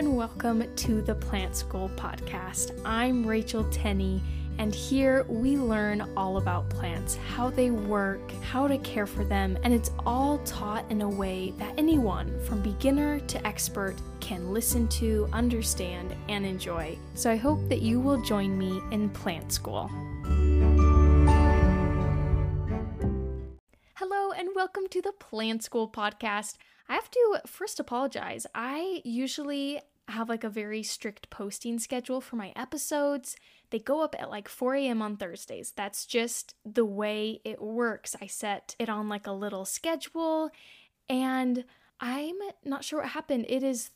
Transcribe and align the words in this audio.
and 0.00 0.16
welcome 0.16 0.64
to 0.76 1.02
the 1.02 1.14
Plant 1.14 1.54
School 1.54 1.90
podcast. 1.94 2.72
I'm 2.86 3.26
Rachel 3.26 3.64
Tenney, 3.64 4.22
and 4.56 4.74
here 4.74 5.26
we 5.28 5.58
learn 5.58 6.10
all 6.16 6.38
about 6.38 6.70
plants, 6.70 7.16
how 7.16 7.50
they 7.50 7.70
work, 7.70 8.32
how 8.40 8.66
to 8.66 8.78
care 8.78 9.04
for 9.04 9.24
them, 9.24 9.58
and 9.62 9.74
it's 9.74 9.90
all 10.06 10.38
taught 10.46 10.90
in 10.90 11.02
a 11.02 11.08
way 11.08 11.52
that 11.58 11.74
anyone, 11.76 12.34
from 12.46 12.62
beginner 12.62 13.20
to 13.20 13.46
expert, 13.46 13.94
can 14.20 14.54
listen 14.54 14.88
to, 14.88 15.28
understand, 15.34 16.16
and 16.30 16.46
enjoy. 16.46 16.96
So 17.12 17.30
I 17.30 17.36
hope 17.36 17.68
that 17.68 17.82
you 17.82 18.00
will 18.00 18.22
join 18.22 18.56
me 18.56 18.80
in 18.92 19.10
Plant 19.10 19.52
School. 19.52 19.90
Hello, 23.96 24.32
and 24.32 24.48
welcome 24.54 24.88
to 24.88 25.02
the 25.02 25.12
Plant 25.12 25.62
School 25.62 25.90
podcast. 25.90 26.56
I 26.88 26.94
have 26.94 27.10
to 27.10 27.40
first 27.46 27.78
apologize. 27.78 28.46
I 28.52 29.02
usually 29.04 29.80
have 30.10 30.28
like 30.28 30.44
a 30.44 30.50
very 30.50 30.82
strict 30.82 31.30
posting 31.30 31.78
schedule 31.78 32.20
for 32.20 32.36
my 32.36 32.52
episodes. 32.56 33.36
They 33.70 33.78
go 33.78 34.02
up 34.02 34.14
at 34.18 34.30
like 34.30 34.48
4 34.48 34.74
a.m. 34.76 35.02
on 35.02 35.16
Thursdays. 35.16 35.72
That's 35.74 36.06
just 36.06 36.54
the 36.64 36.84
way 36.84 37.40
it 37.44 37.62
works. 37.62 38.16
I 38.20 38.26
set 38.26 38.74
it 38.78 38.88
on 38.88 39.08
like 39.08 39.26
a 39.26 39.32
little 39.32 39.64
schedule, 39.64 40.50
and 41.08 41.64
I'm 42.00 42.36
not 42.64 42.84
sure 42.84 43.00
what 43.00 43.10
happened. 43.10 43.46
It 43.48 43.62
is 43.62 43.90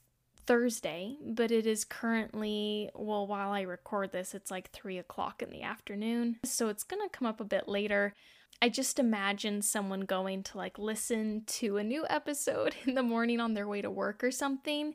Thursday, 0.46 1.16
but 1.24 1.50
it 1.50 1.66
is 1.66 1.84
currently, 1.84 2.90
well, 2.94 3.26
while 3.26 3.50
I 3.50 3.62
record 3.62 4.12
this, 4.12 4.34
it's 4.34 4.50
like 4.50 4.70
3 4.70 4.98
o'clock 4.98 5.42
in 5.42 5.50
the 5.50 5.62
afternoon. 5.62 6.36
So 6.44 6.68
it's 6.68 6.84
gonna 6.84 7.08
come 7.08 7.26
up 7.26 7.40
a 7.40 7.44
bit 7.44 7.68
later. 7.68 8.14
I 8.62 8.68
just 8.68 8.98
imagine 8.98 9.62
someone 9.62 10.02
going 10.02 10.42
to 10.44 10.58
like 10.58 10.78
listen 10.78 11.42
to 11.46 11.76
a 11.76 11.84
new 11.84 12.06
episode 12.08 12.74
in 12.86 12.94
the 12.94 13.02
morning 13.02 13.40
on 13.40 13.54
their 13.54 13.68
way 13.68 13.82
to 13.82 13.90
work 13.90 14.22
or 14.22 14.30
something, 14.30 14.94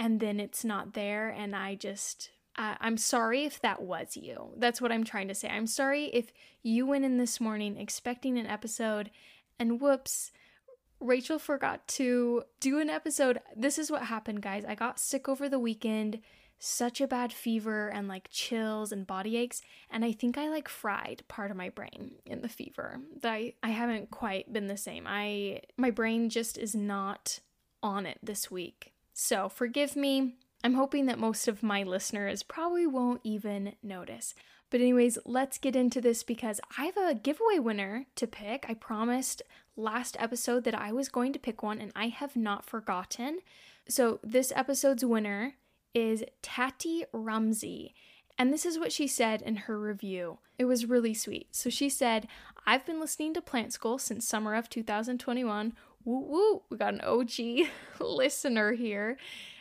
and 0.00 0.18
then 0.18 0.40
it's 0.40 0.64
not 0.64 0.94
there. 0.94 1.28
And 1.28 1.54
I 1.54 1.74
just, 1.74 2.30
uh, 2.56 2.74
I'm 2.80 2.96
sorry 2.96 3.44
if 3.44 3.60
that 3.60 3.82
was 3.82 4.16
you. 4.16 4.48
That's 4.56 4.80
what 4.80 4.90
I'm 4.90 5.04
trying 5.04 5.28
to 5.28 5.34
say. 5.34 5.48
I'm 5.48 5.66
sorry 5.66 6.06
if 6.06 6.32
you 6.62 6.86
went 6.86 7.04
in 7.04 7.18
this 7.18 7.38
morning 7.38 7.76
expecting 7.76 8.38
an 8.38 8.46
episode 8.46 9.10
and 9.58 9.78
whoops, 9.78 10.32
Rachel 11.00 11.38
forgot 11.38 11.86
to 11.88 12.44
do 12.60 12.80
an 12.80 12.88
episode. 12.88 13.40
This 13.54 13.78
is 13.78 13.90
what 13.90 14.04
happened, 14.04 14.40
guys. 14.40 14.64
I 14.64 14.74
got 14.74 14.98
sick 14.98 15.28
over 15.28 15.50
the 15.50 15.58
weekend 15.58 16.20
such 16.62 17.02
a 17.02 17.06
bad 17.06 17.32
fever 17.32 17.88
and 17.88 18.08
like 18.08 18.28
chills 18.30 18.92
and 18.92 19.06
body 19.06 19.34
aches 19.38 19.62
and 19.90 20.04
i 20.04 20.12
think 20.12 20.36
i 20.36 20.46
like 20.46 20.68
fried 20.68 21.22
part 21.26 21.50
of 21.50 21.56
my 21.56 21.70
brain 21.70 22.10
in 22.26 22.42
the 22.42 22.50
fever 22.50 23.00
that 23.22 23.32
I, 23.32 23.54
I 23.62 23.70
haven't 23.70 24.10
quite 24.10 24.52
been 24.52 24.66
the 24.66 24.76
same 24.76 25.06
i 25.08 25.62
my 25.78 25.90
brain 25.90 26.28
just 26.28 26.58
is 26.58 26.74
not 26.74 27.40
on 27.82 28.04
it 28.04 28.18
this 28.22 28.50
week 28.50 28.92
so 29.12 29.48
forgive 29.48 29.96
me 29.96 30.34
i'm 30.64 30.74
hoping 30.74 31.06
that 31.06 31.18
most 31.18 31.48
of 31.48 31.62
my 31.62 31.82
listeners 31.82 32.42
probably 32.42 32.86
won't 32.86 33.20
even 33.24 33.74
notice 33.82 34.34
but 34.70 34.80
anyways 34.80 35.18
let's 35.24 35.58
get 35.58 35.76
into 35.76 36.00
this 36.00 36.22
because 36.22 36.60
i 36.78 36.84
have 36.84 36.96
a 36.96 37.14
giveaway 37.14 37.58
winner 37.58 38.06
to 38.14 38.26
pick 38.26 38.66
i 38.68 38.74
promised 38.74 39.42
last 39.76 40.16
episode 40.18 40.64
that 40.64 40.78
i 40.78 40.92
was 40.92 41.08
going 41.08 41.32
to 41.32 41.38
pick 41.38 41.62
one 41.62 41.80
and 41.80 41.92
i 41.94 42.08
have 42.08 42.36
not 42.36 42.64
forgotten 42.64 43.38
so 43.88 44.20
this 44.22 44.52
episode's 44.54 45.04
winner 45.04 45.54
is 45.94 46.24
Tati 46.42 47.04
Rumsey. 47.12 47.94
And 48.38 48.52
this 48.52 48.64
is 48.64 48.78
what 48.78 48.92
she 48.92 49.06
said 49.06 49.42
in 49.42 49.56
her 49.56 49.78
review. 49.78 50.38
It 50.58 50.64
was 50.64 50.86
really 50.86 51.12
sweet. 51.12 51.48
So 51.54 51.68
she 51.68 51.88
said, 51.88 52.26
I've 52.66 52.86
been 52.86 53.00
listening 53.00 53.34
to 53.34 53.42
Plant 53.42 53.72
School 53.72 53.98
since 53.98 54.26
summer 54.26 54.54
of 54.54 54.70
2021. 54.70 55.74
Woo 56.04 56.20
woo, 56.20 56.62
we 56.70 56.76
got 56.76 56.94
an 56.94 57.02
OG 57.02 57.68
listener 58.00 58.72
here. 58.72 59.18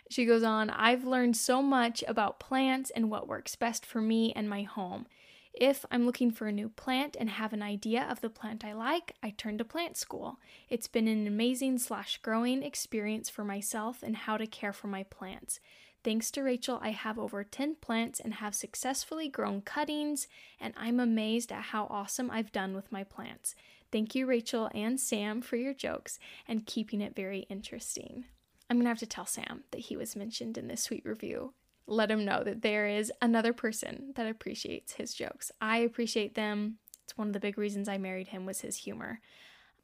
She 0.09 0.25
goes 0.25 0.43
on, 0.43 0.69
I've 0.69 1.03
learned 1.03 1.37
so 1.37 1.61
much 1.61 2.03
about 2.07 2.39
plants 2.39 2.89
and 2.89 3.11
what 3.11 3.27
works 3.27 3.55
best 3.55 3.85
for 3.85 4.01
me 4.01 4.33
and 4.35 4.49
my 4.49 4.63
home. 4.63 5.05
If 5.53 5.85
I'm 5.91 6.05
looking 6.05 6.31
for 6.31 6.47
a 6.47 6.51
new 6.51 6.69
plant 6.69 7.17
and 7.19 7.29
have 7.29 7.53
an 7.53 7.61
idea 7.61 8.07
of 8.09 8.21
the 8.21 8.29
plant 8.29 8.63
I 8.63 8.73
like, 8.73 9.15
I 9.21 9.31
turn 9.31 9.57
to 9.57 9.65
plant 9.65 9.97
school. 9.97 10.37
It's 10.69 10.87
been 10.87 11.07
an 11.07 11.27
amazing 11.27 11.79
slash 11.79 12.19
growing 12.21 12.63
experience 12.63 13.29
for 13.29 13.43
myself 13.43 14.01
and 14.01 14.15
how 14.15 14.37
to 14.37 14.47
care 14.47 14.73
for 14.73 14.87
my 14.87 15.03
plants. 15.03 15.59
Thanks 16.01 16.31
to 16.31 16.43
Rachel, 16.43 16.79
I 16.81 16.91
have 16.91 17.19
over 17.19 17.43
10 17.43 17.75
plants 17.81 18.21
and 18.21 18.35
have 18.35 18.55
successfully 18.55 19.27
grown 19.27 19.61
cuttings, 19.61 20.27
and 20.59 20.73
I'm 20.77 20.99
amazed 20.99 21.51
at 21.51 21.63
how 21.63 21.87
awesome 21.89 22.31
I've 22.31 22.53
done 22.53 22.73
with 22.73 22.89
my 22.91 23.03
plants. 23.03 23.53
Thank 23.91 24.13
you, 24.13 24.27
Rachel 24.27 24.69
and 24.73 24.99
Sam, 24.99 25.41
for 25.41 25.55
your 25.55 25.73
jokes 25.73 26.19
and 26.47 26.65
keeping 26.65 27.01
it 27.01 27.15
very 27.15 27.39
interesting. 27.49 28.25
I'm 28.69 28.77
gonna 28.77 28.89
have 28.89 28.99
to 28.99 29.07
tell 29.07 29.25
Sam 29.25 29.63
that 29.71 29.81
he 29.81 29.97
was 29.97 30.15
mentioned 30.15 30.57
in 30.57 30.67
this 30.67 30.83
sweet 30.83 31.03
review. 31.05 31.53
Let 31.87 32.11
him 32.11 32.23
know 32.23 32.43
that 32.43 32.61
there 32.61 32.87
is 32.87 33.11
another 33.19 33.51
person 33.51 34.13
that 34.15 34.27
appreciates 34.27 34.93
his 34.93 35.15
jokes. 35.15 35.51
I 35.59 35.77
appreciate 35.79 36.35
them. 36.35 36.77
It's 37.03 37.17
one 37.17 37.27
of 37.27 37.33
the 37.33 37.39
big 37.39 37.57
reasons 37.57 37.89
I 37.89 37.97
married 37.97 38.27
him 38.27 38.45
was 38.45 38.61
his 38.61 38.77
humor. 38.77 39.21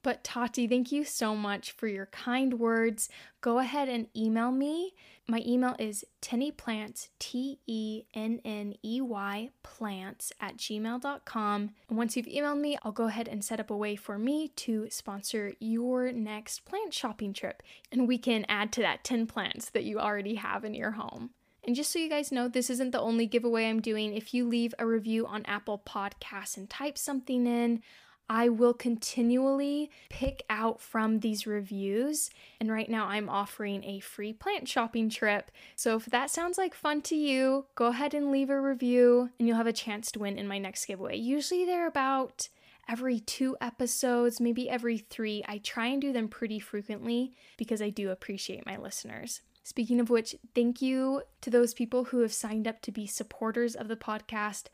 But 0.05 0.23
Tati, 0.23 0.67
thank 0.67 0.91
you 0.91 1.03
so 1.03 1.35
much 1.35 1.71
for 1.71 1.87
your 1.87 2.05
kind 2.05 2.59
words. 2.59 3.09
Go 3.41 3.57
ahead 3.57 3.89
and 3.89 4.05
email 4.15 4.51
me. 4.51 4.93
My 5.27 5.41
email 5.47 5.75
is 5.79 6.05
tenneyplants, 6.21 7.09
T 7.17 7.57
E 7.65 8.03
N 8.13 8.39
N 8.45 8.75
E 8.83 9.01
Y 9.01 9.49
plants 9.63 10.31
at 10.39 10.57
gmail.com. 10.57 11.71
And 11.89 11.97
once 11.97 12.15
you've 12.15 12.27
emailed 12.27 12.59
me, 12.59 12.77
I'll 12.83 12.91
go 12.91 13.05
ahead 13.07 13.27
and 13.27 13.43
set 13.43 13.59
up 13.59 13.71
a 13.71 13.75
way 13.75 13.95
for 13.95 14.19
me 14.19 14.49
to 14.49 14.87
sponsor 14.91 15.53
your 15.59 16.11
next 16.11 16.65
plant 16.65 16.93
shopping 16.93 17.33
trip. 17.33 17.63
And 17.91 18.07
we 18.07 18.19
can 18.19 18.45
add 18.47 18.71
to 18.73 18.81
that 18.81 19.03
10 19.03 19.25
plants 19.25 19.71
that 19.71 19.85
you 19.85 19.97
already 19.99 20.35
have 20.35 20.63
in 20.63 20.75
your 20.75 20.91
home. 20.91 21.31
And 21.63 21.75
just 21.75 21.91
so 21.91 21.97
you 21.97 22.09
guys 22.09 22.31
know, 22.31 22.47
this 22.47 22.69
isn't 22.69 22.91
the 22.91 23.01
only 23.01 23.25
giveaway 23.25 23.67
I'm 23.67 23.81
doing. 23.81 24.13
If 24.13 24.35
you 24.35 24.47
leave 24.47 24.75
a 24.77 24.85
review 24.85 25.25
on 25.25 25.45
Apple 25.45 25.81
Podcasts 25.83 26.57
and 26.57 26.69
type 26.69 26.95
something 26.95 27.47
in, 27.47 27.81
I 28.29 28.49
will 28.49 28.73
continually 28.73 29.91
pick 30.09 30.43
out 30.49 30.81
from 30.81 31.19
these 31.19 31.45
reviews. 31.45 32.29
And 32.59 32.71
right 32.71 32.89
now, 32.89 33.05
I'm 33.05 33.29
offering 33.29 33.83
a 33.83 33.99
free 33.99 34.33
plant 34.33 34.67
shopping 34.67 35.09
trip. 35.09 35.51
So 35.75 35.95
if 35.95 36.05
that 36.05 36.29
sounds 36.29 36.57
like 36.57 36.73
fun 36.73 37.01
to 37.03 37.15
you, 37.15 37.65
go 37.75 37.87
ahead 37.87 38.13
and 38.13 38.31
leave 38.31 38.49
a 38.49 38.59
review, 38.59 39.29
and 39.37 39.47
you'll 39.47 39.57
have 39.57 39.67
a 39.67 39.73
chance 39.73 40.11
to 40.11 40.19
win 40.19 40.37
in 40.39 40.47
my 40.47 40.57
next 40.57 40.85
giveaway. 40.85 41.17
Usually, 41.17 41.65
they're 41.65 41.87
about 41.87 42.49
every 42.87 43.19
two 43.19 43.57
episodes, 43.61 44.39
maybe 44.39 44.69
every 44.69 44.97
three. 44.97 45.43
I 45.47 45.59
try 45.59 45.87
and 45.87 46.01
do 46.01 46.13
them 46.13 46.27
pretty 46.27 46.59
frequently 46.59 47.33
because 47.57 47.81
I 47.81 47.89
do 47.89 48.09
appreciate 48.11 48.65
my 48.65 48.77
listeners. 48.77 49.41
Speaking 49.63 49.99
of 49.99 50.11
which, 50.11 50.35
thank 50.53 50.79
you 50.79 51.23
to 51.41 51.49
those 51.49 51.73
people 51.73 52.05
who 52.05 52.19
have 52.19 52.31
signed 52.33 52.67
up 52.67 52.81
to 52.81 52.91
be 52.91 53.07
supporters 53.07 53.75
of 53.75 53.87
the 53.87 53.95
podcast. 53.95 54.65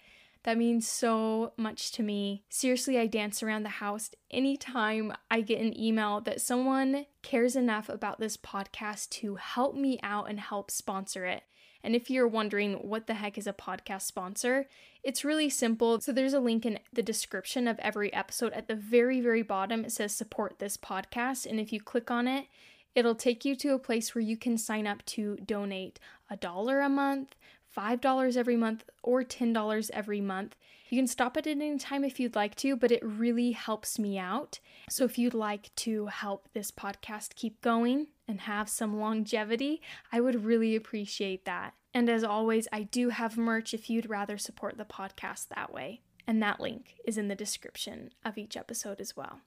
That 0.44 0.58
means 0.58 0.88
so 0.88 1.54
much 1.56 1.92
to 1.94 2.04
me. 2.04 2.44
Seriously, 2.50 2.98
I 2.98 3.06
dance 3.06 3.44
around 3.44 3.64
the 3.64 3.70
house 3.70 4.10
anytime 4.32 5.14
I 5.30 5.42
get 5.42 5.62
an 5.62 5.80
email 5.80 6.20
that 6.22 6.42
someone 6.42 7.06
cares 7.22 7.56
enough 7.56 7.90
about 7.90 8.20
this 8.20 8.38
podcast 8.38 9.10
to 9.10 9.36
help 9.36 9.76
me 9.76 10.00
out 10.02 10.30
and 10.30 10.40
help 10.40 10.72
sponsor 10.72 11.26
it. 11.26 11.44
And 11.84 11.96
if 11.96 12.10
you're 12.10 12.28
wondering 12.28 12.74
what 12.76 13.08
the 13.08 13.16
heck 13.16 13.38
is 13.38 13.48
a 13.48 13.54
podcast 13.54 14.04
sponsor, 14.04 14.68
it's 15.04 15.26
really 15.26 15.50
simple. 15.50 16.00
So 16.00 16.12
there's 16.12 16.34
a 16.34 16.40
link 16.40 16.66
in 16.66 16.80
the 16.94 17.04
description 17.04 17.68
of 17.68 17.80
every 17.80 18.14
episode. 18.14 18.54
At 18.54 18.68
the 18.68 18.76
very, 18.76 19.20
very 19.20 19.42
bottom, 19.42 19.86
it 19.86 19.92
says 19.92 20.16
support 20.16 20.60
this 20.60 20.78
podcast. 20.78 21.46
And 21.46 21.60
if 21.60 21.74
you 21.74 21.82
click 21.82 22.12
on 22.12 22.28
it, 22.28 22.46
it'll 22.94 23.16
take 23.16 23.46
you 23.46 23.56
to 23.56 23.74
a 23.74 23.80
place 23.80 24.14
where 24.14 24.22
you 24.22 24.38
can 24.38 24.58
sign 24.58 24.86
up 24.86 25.04
to 25.06 25.38
donate 25.38 26.00
a 26.30 26.38
dollar 26.38 26.82
a 26.82 26.90
month, 26.90 27.36
$5 27.76 28.38
every 28.38 28.56
month 28.56 28.84
or 29.04 29.24
$10 29.24 29.90
every 29.94 30.22
month. 30.22 30.56
You 30.90 30.98
can 30.98 31.08
stop 31.08 31.38
it 31.38 31.48
at 31.48 31.52
any 31.52 31.78
time 31.78 32.04
if 32.04 32.20
you'd 32.20 32.36
like 32.36 32.56
to, 32.56 32.76
but 32.76 32.92
it 32.92 33.02
really 33.04 33.52
helps 33.52 33.98
me 33.98 34.18
out. 34.18 34.60
So 34.90 35.06
if 35.06 35.18
you'd 35.18 35.34
like 35.34 35.74
to 35.78 36.08
help 36.08 36.50
this 36.54 36.70
podcast 36.70 37.36
keep 37.36 37.62
going 37.62 38.08
and 38.28 38.42
have 38.42 38.68
some 38.68 39.00
longevity, 39.00 39.82
I 40.12 40.20
would 40.20 40.44
really 40.44 40.76
appreciate 40.76 41.46
that. 41.46 41.74
And 41.94 42.10
as 42.10 42.24
always, 42.24 42.68
I 42.72 42.84
do 42.84 43.10
have 43.10 43.38
merch 43.38 43.74
if 43.74 43.90
you'd 43.90 44.10
rather 44.10 44.38
support 44.38 44.78
the 44.78 44.86
podcast 44.86 45.48
that 45.50 45.74
way. 45.74 46.02
And 46.28 46.42
that 46.44 46.60
link 46.60 46.96
is 47.06 47.18
in 47.18 47.28
the 47.28 47.36
description 47.36 48.12
of 48.24 48.38
each 48.38 48.56
episode 48.56 49.00
as 49.02 49.16
well. 49.16 49.40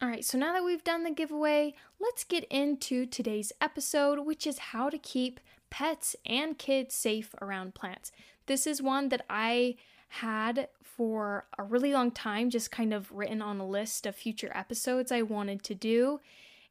All 0.00 0.08
right, 0.08 0.24
so 0.24 0.38
now 0.38 0.52
that 0.52 0.64
we've 0.64 0.84
done 0.84 1.02
the 1.02 1.10
giveaway, 1.10 1.74
let's 2.00 2.22
get 2.22 2.44
into 2.44 3.04
today's 3.04 3.52
episode, 3.60 4.20
which 4.20 4.46
is 4.46 4.58
how 4.58 4.90
to 4.90 4.98
keep 4.98 5.40
pets 5.70 6.16
and 6.26 6.58
kids 6.58 6.94
safe 6.94 7.34
around 7.40 7.74
plants. 7.74 8.12
This 8.46 8.66
is 8.66 8.82
one 8.82 9.08
that 9.10 9.24
I 9.28 9.76
had 10.08 10.68
for 10.82 11.46
a 11.58 11.62
really 11.62 11.92
long 11.92 12.10
time, 12.10 12.50
just 12.50 12.70
kind 12.70 12.92
of 12.92 13.12
written 13.12 13.40
on 13.40 13.60
a 13.60 13.66
list 13.66 14.06
of 14.06 14.16
future 14.16 14.50
episodes 14.54 15.12
I 15.12 15.22
wanted 15.22 15.62
to 15.64 15.74
do. 15.74 16.20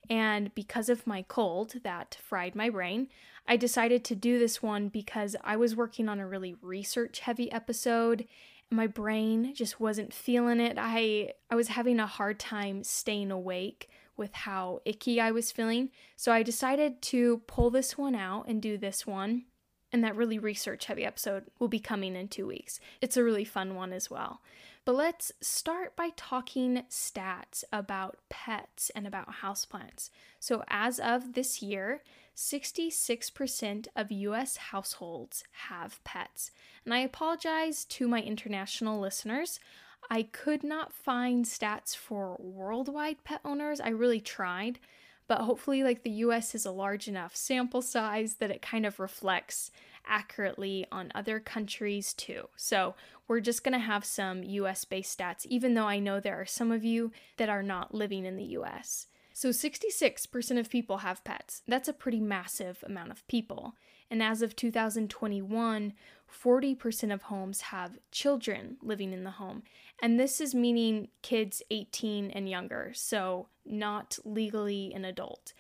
And 0.10 0.54
because 0.56 0.90
of 0.90 1.08
my 1.08 1.24
cold 1.24 1.76
that 1.84 2.18
fried 2.22 2.56
my 2.56 2.70
brain, 2.70 3.08
I 3.48 3.58
decided 3.58 4.04
to 4.06 4.16
do 4.16 4.40
this 4.40 4.62
one 4.62 4.90
because 4.90 5.36
I 5.44 5.56
was 5.56 5.76
working 5.76 6.10
on 6.10 6.20
a 6.20 6.28
really 6.28 6.56
research 6.62 7.20
heavy 7.20 7.52
episode. 7.52 8.28
My 8.70 8.88
brain 8.88 9.54
just 9.56 9.80
wasn't 9.80 10.14
feeling 10.14 10.60
it. 10.60 10.78
I 10.78 11.34
I 11.50 11.56
was 11.56 11.70
having 11.70 12.00
a 12.00 12.08
hard 12.08 12.40
time 12.40 12.84
staying 12.84 13.32
awake 13.32 13.90
with 14.18 14.34
how 14.34 14.82
icky 14.86 15.22
I 15.22 15.32
was 15.32 15.52
feeling. 15.52 15.90
So 16.16 16.32
I 16.32 16.44
decided 16.44 17.02
to 17.04 17.40
pull 17.48 17.70
this 17.70 17.98
one 17.98 18.16
out 18.16 18.48
and 18.48 18.62
do 18.62 18.78
this 18.78 19.06
one. 19.08 19.46
And 19.94 20.04
that 20.04 20.18
really 20.18 20.38
research 20.38 20.86
heavy 20.86 21.06
episode 21.06 21.46
will 21.60 21.70
be 21.70 21.80
coming 21.80 22.16
in 22.16 22.28
two 22.28 22.46
weeks. 22.46 22.80
It's 23.00 23.16
a 23.16 23.24
really 23.24 23.46
fun 23.46 23.76
one 23.76 23.94
as 23.94 24.10
well. 24.10 24.42
But 24.84 24.96
let's 24.96 25.32
start 25.42 25.96
by 25.96 26.12
talking 26.16 26.84
stats 26.90 27.64
about 27.72 28.18
pets 28.30 28.90
and 28.96 29.08
about 29.08 29.38
houseplants. 29.42 30.10
So, 30.40 30.64
as 30.70 31.00
of 31.00 31.34
this 31.34 31.62
year, 31.62 32.04
66% 32.38 33.88
of 33.96 34.12
US 34.12 34.58
households 34.58 35.44
have 35.68 36.02
pets. 36.04 36.52
And 36.86 36.94
I 36.94 37.00
apologize 37.00 37.84
to 37.86 38.08
my 38.08 38.22
international 38.22 39.00
listeners. 39.00 39.60
I 40.10 40.24
could 40.24 40.64
not 40.64 40.94
find 40.94 41.46
stats 41.46 41.96
for 41.96 42.38
worldwide 42.40 43.24
pet 43.24 43.42
owners. 43.44 43.82
I 43.82 43.90
really 43.90 44.22
tried, 44.22 44.80
but 45.28 45.42
hopefully, 45.42 45.84
like 45.84 46.04
the 46.04 46.10
US 46.12 46.56
is 46.56 46.66
a 46.66 46.72
large 46.72 47.08
enough 47.08 47.36
sample 47.36 47.82
size 47.82 48.36
that 48.36 48.52
it 48.52 48.62
kind 48.62 48.86
of 48.86 49.00
reflects 49.00 49.72
accurately 50.06 50.86
on 50.92 51.12
other 51.14 51.40
countries 51.40 52.14
too. 52.14 52.50
So, 52.56 52.96
we're 53.28 53.42
just 53.42 53.64
going 53.64 53.74
to 53.74 53.80
have 53.80 54.06
some 54.06 54.44
US 54.44 54.86
based 54.86 55.18
stats, 55.18 55.46
even 55.48 55.74
though 55.74 55.88
I 55.88 56.00
know 56.00 56.20
there 56.20 56.40
are 56.40 56.46
some 56.46 56.72
of 56.72 56.86
you 56.86 57.12
that 57.38 57.50
are 57.50 57.64
not 57.64 57.94
living 57.94 58.26
in 58.26 58.38
the 58.38 58.46
US. 58.46 59.08
So 59.38 59.50
66% 59.50 60.60
of 60.60 60.68
people 60.72 60.98
have 60.98 61.24
pets. 61.24 61.62
That's 61.68 61.88
a 61.88 61.94
pretty 61.94 62.20
massive 62.20 62.84
amount 62.84 63.12
of 63.12 63.28
people. 63.28 63.76
And 64.10 64.24
as 64.24 64.42
of 64.42 64.56
2021, 64.56 65.94
40% 66.32 67.14
of 67.14 67.24
homes 67.24 67.62
have 67.62 68.00
children 68.12 68.78
living 68.82 69.14
in 69.14 69.24
the 69.24 69.32
home. 69.32 69.64
And 70.02 70.20
this 70.20 70.40
is 70.40 70.54
meaning 70.54 71.10
kids 71.22 71.62
18 71.72 72.32
and 72.32 72.50
younger, 72.50 72.92
so 72.94 73.48
not 73.66 74.20
legally 74.24 74.94
an 74.94 75.06
adult. 75.06 75.54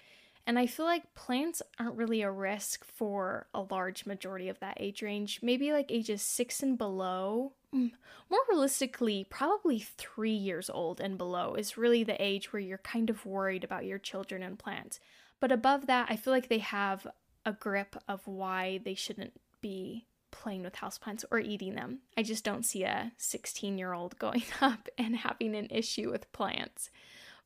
And 0.45 0.57
I 0.57 0.65
feel 0.65 0.85
like 0.85 1.13
plants 1.13 1.61
aren't 1.77 1.97
really 1.97 2.21
a 2.21 2.31
risk 2.31 2.85
for 2.85 3.47
a 3.53 3.63
large 3.69 4.05
majority 4.05 4.47
of 4.47 4.59
that 4.61 4.77
age 4.79 5.01
range. 5.01 5.41
Maybe 5.41 5.73
like 5.73 5.91
ages 5.91 6.21
six 6.21 6.63
and 6.63 6.77
below. 6.77 7.51
Mm, 7.75 7.91
more 8.29 8.39
realistically, 8.49 9.25
probably 9.29 9.79
three 9.79 10.31
years 10.31 10.69
old 10.69 11.01
and 11.01 11.17
below 11.17 11.55
is 11.55 11.77
really 11.77 12.05
the 12.05 12.21
age 12.23 12.53
where 12.53 12.61
you're 12.61 12.77
kind 12.77 13.09
of 13.09 13.25
worried 13.25 13.65
about 13.65 13.83
your 13.83 13.99
children 13.99 14.41
and 14.41 14.57
plants. 14.57 15.01
But 15.41 15.51
above 15.51 15.87
that, 15.87 16.07
I 16.09 16.15
feel 16.15 16.31
like 16.31 16.47
they 16.47 16.59
have 16.59 17.05
a 17.45 17.51
grip 17.51 17.97
of 18.07 18.25
why 18.25 18.79
they 18.85 18.95
shouldn't 18.95 19.33
be 19.59 20.07
playing 20.42 20.63
with 20.63 20.75
houseplants 20.75 21.25
or 21.31 21.39
eating 21.39 21.75
them. 21.75 22.00
I 22.16 22.24
just 22.24 22.44
don't 22.44 22.66
see 22.66 22.84
a 22.84 23.12
16 23.18 23.78
year 23.78 23.94
old 23.94 24.18
going 24.19 24.44
up 24.62 24.88
and 24.98 25.18
having 25.18 25.56
an 25.56 25.68
issue 25.69 26.12
with 26.12 26.31
plants. 26.31 26.89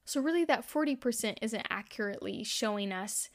So, 0.06 0.20
really, 0.20 0.46
that 0.46 0.68
40% 0.68 1.38
isn't 1.42 1.68
accurately 1.70 2.44
showing 2.44 2.92
us 2.92 3.30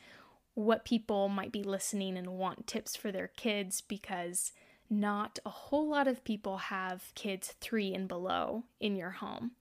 what 0.54 0.84
people 0.84 1.28
might 1.28 1.52
be 1.52 1.62
listening 1.62 2.16
and 2.16 2.38
want 2.38 2.66
tips 2.66 2.96
for 2.96 3.12
their 3.12 3.28
kids 3.28 3.80
because 3.80 4.52
not 4.88 5.38
a 5.44 5.50
whole 5.50 5.88
lot 5.88 6.08
of 6.08 6.24
people 6.24 6.56
have 6.56 7.12
kids 7.14 7.54
three 7.60 7.94
and 7.94 8.08
below 8.08 8.64
in 8.80 8.96
your 8.96 9.10
home. 9.10 9.52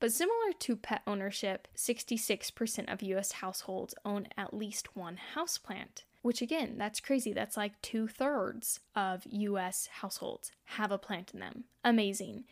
But 0.00 0.12
similar 0.12 0.52
to 0.60 0.76
pet 0.76 1.02
ownership, 1.06 1.68
66% 1.76 2.92
of 2.92 3.02
US 3.02 3.32
households 3.32 3.94
own 4.04 4.28
at 4.36 4.54
least 4.54 4.96
one 4.96 5.18
houseplant, 5.34 6.04
which 6.22 6.42
again, 6.42 6.76
that's 6.78 7.00
crazy. 7.00 7.32
That's 7.32 7.56
like 7.56 7.80
two 7.82 8.08
thirds 8.08 8.80
of 8.94 9.22
US 9.26 9.88
households 10.00 10.50
have 10.64 10.90
a 10.90 10.98
plant 10.98 11.32
in 11.32 11.40
them. 11.40 11.64
Amazing 11.84 12.44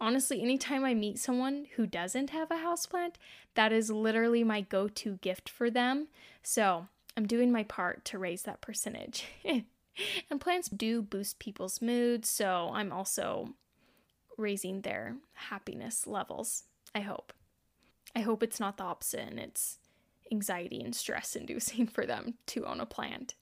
honestly, 0.00 0.40
anytime 0.40 0.84
I 0.84 0.94
meet 0.94 1.18
someone 1.18 1.66
who 1.76 1.86
doesn't 1.86 2.30
have 2.30 2.50
a 2.50 2.54
houseplant, 2.54 3.14
that 3.54 3.72
is 3.72 3.90
literally 3.90 4.42
my 4.42 4.62
go 4.62 4.88
to 4.88 5.16
gift 5.16 5.48
for 5.48 5.70
them. 5.70 6.08
So 6.42 6.86
I'm 7.16 7.26
doing 7.26 7.52
my 7.52 7.64
part 7.64 8.04
to 8.06 8.18
raise 8.18 8.42
that 8.42 8.60
percentage. 8.60 9.26
and 9.44 10.40
plants 10.40 10.68
do 10.68 11.02
boost 11.02 11.38
people's 11.38 11.82
moods, 11.82 12.28
so 12.28 12.70
I'm 12.72 12.92
also 12.92 13.50
raising 14.38 14.80
their 14.80 15.16
happiness 15.34 16.06
levels. 16.06 16.64
I 16.94 17.00
hope. 17.00 17.32
I 18.16 18.20
hope 18.20 18.42
it's 18.42 18.58
not 18.58 18.76
the 18.76 18.84
opposite 18.84 19.28
and 19.28 19.38
it's 19.38 19.78
anxiety 20.30 20.80
and 20.80 20.94
stress 20.94 21.36
inducing 21.36 21.86
for 21.86 22.06
them 22.06 22.34
to 22.46 22.66
own 22.66 22.80
a 22.80 22.86
plant. 22.86 23.34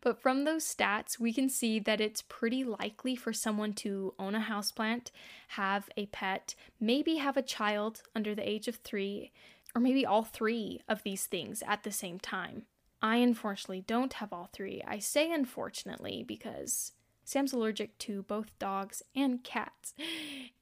But 0.00 0.20
from 0.20 0.44
those 0.44 0.64
stats, 0.64 1.18
we 1.18 1.32
can 1.32 1.48
see 1.48 1.80
that 1.80 2.00
it's 2.00 2.22
pretty 2.22 2.62
likely 2.62 3.16
for 3.16 3.32
someone 3.32 3.72
to 3.74 4.14
own 4.18 4.34
a 4.34 4.40
houseplant, 4.40 5.10
have 5.48 5.88
a 5.96 6.06
pet, 6.06 6.54
maybe 6.78 7.16
have 7.16 7.36
a 7.36 7.42
child 7.42 8.02
under 8.14 8.34
the 8.34 8.48
age 8.48 8.68
of 8.68 8.76
three, 8.76 9.32
or 9.74 9.80
maybe 9.80 10.06
all 10.06 10.22
three 10.22 10.82
of 10.88 11.02
these 11.02 11.26
things 11.26 11.62
at 11.66 11.82
the 11.82 11.90
same 11.90 12.20
time. 12.20 12.62
I 13.02 13.16
unfortunately 13.16 13.82
don't 13.86 14.14
have 14.14 14.32
all 14.32 14.48
three. 14.52 14.82
I 14.86 14.98
say 14.98 15.32
unfortunately 15.32 16.24
because 16.26 16.92
Sam's 17.24 17.52
allergic 17.52 17.98
to 17.98 18.22
both 18.22 18.58
dogs 18.58 19.02
and 19.14 19.44
cats. 19.44 19.94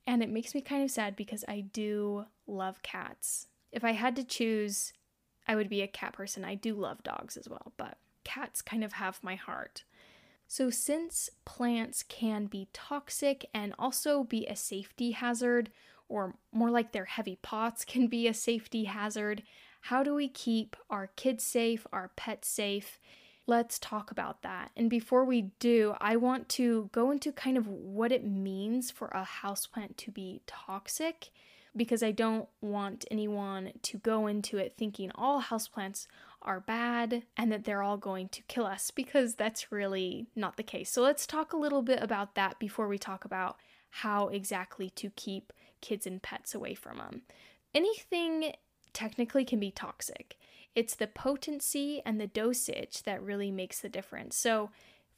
And 0.06 0.22
it 0.22 0.30
makes 0.30 0.54
me 0.54 0.60
kind 0.60 0.82
of 0.82 0.90
sad 0.90 1.14
because 1.14 1.44
I 1.46 1.60
do 1.60 2.26
love 2.46 2.82
cats. 2.82 3.46
If 3.70 3.84
I 3.84 3.92
had 3.92 4.16
to 4.16 4.24
choose, 4.24 4.92
I 5.46 5.54
would 5.54 5.68
be 5.68 5.82
a 5.82 5.88
cat 5.88 6.12
person. 6.12 6.44
I 6.44 6.54
do 6.54 6.74
love 6.74 7.02
dogs 7.02 7.36
as 7.36 7.48
well, 7.48 7.72
but 7.76 7.98
cats 8.24 8.62
kind 8.62 8.82
of 8.84 8.94
have 8.94 9.22
my 9.22 9.36
heart. 9.36 9.84
So, 10.48 10.70
since 10.70 11.28
plants 11.44 12.04
can 12.04 12.46
be 12.46 12.68
toxic 12.72 13.46
and 13.52 13.74
also 13.78 14.22
be 14.22 14.46
a 14.46 14.56
safety 14.56 15.10
hazard, 15.12 15.70
or 16.08 16.36
more 16.52 16.70
like 16.70 16.92
their 16.92 17.04
heavy 17.06 17.38
pots 17.42 17.84
can 17.84 18.06
be 18.06 18.28
a 18.28 18.34
safety 18.34 18.84
hazard, 18.84 19.42
how 19.82 20.02
do 20.02 20.14
we 20.14 20.28
keep 20.28 20.76
our 20.90 21.08
kids 21.08 21.44
safe, 21.44 21.86
our 21.92 22.10
pets 22.16 22.48
safe? 22.48 23.00
Let's 23.48 23.78
talk 23.78 24.10
about 24.10 24.42
that. 24.42 24.72
And 24.76 24.90
before 24.90 25.24
we 25.24 25.52
do, 25.60 25.94
I 26.00 26.16
want 26.16 26.48
to 26.50 26.90
go 26.92 27.12
into 27.12 27.30
kind 27.30 27.56
of 27.56 27.68
what 27.68 28.10
it 28.10 28.24
means 28.24 28.90
for 28.90 29.08
a 29.08 29.24
houseplant 29.24 29.96
to 29.98 30.10
be 30.10 30.42
toxic 30.46 31.30
because 31.76 32.02
I 32.02 32.10
don't 32.12 32.48
want 32.60 33.04
anyone 33.10 33.72
to 33.82 33.98
go 33.98 34.26
into 34.26 34.56
it 34.56 34.74
thinking 34.76 35.10
all 35.14 35.42
houseplants 35.42 36.06
are 36.42 36.60
bad 36.60 37.24
and 37.36 37.52
that 37.52 37.64
they're 37.64 37.82
all 37.82 37.96
going 37.96 38.28
to 38.30 38.42
kill 38.42 38.66
us 38.66 38.90
because 38.90 39.34
that's 39.34 39.72
really 39.72 40.28
not 40.34 40.56
the 40.56 40.62
case. 40.62 40.90
So 40.90 41.02
let's 41.02 41.26
talk 41.26 41.52
a 41.52 41.58
little 41.58 41.82
bit 41.82 42.02
about 42.02 42.34
that 42.34 42.58
before 42.58 42.88
we 42.88 42.98
talk 42.98 43.24
about 43.24 43.56
how 43.90 44.28
exactly 44.28 44.90
to 44.90 45.10
keep 45.16 45.52
kids 45.80 46.06
and 46.06 46.22
pets 46.22 46.54
away 46.54 46.74
from 46.74 46.98
them. 46.98 47.22
Anything 47.74 48.52
technically 48.92 49.44
can 49.44 49.60
be 49.60 49.70
toxic. 49.70 50.36
It's 50.74 50.94
the 50.94 51.06
potency 51.06 52.02
and 52.04 52.20
the 52.20 52.26
dosage 52.26 53.02
that 53.04 53.22
really 53.22 53.50
makes 53.50 53.80
the 53.80 53.88
difference. 53.88 54.36
So, 54.36 54.70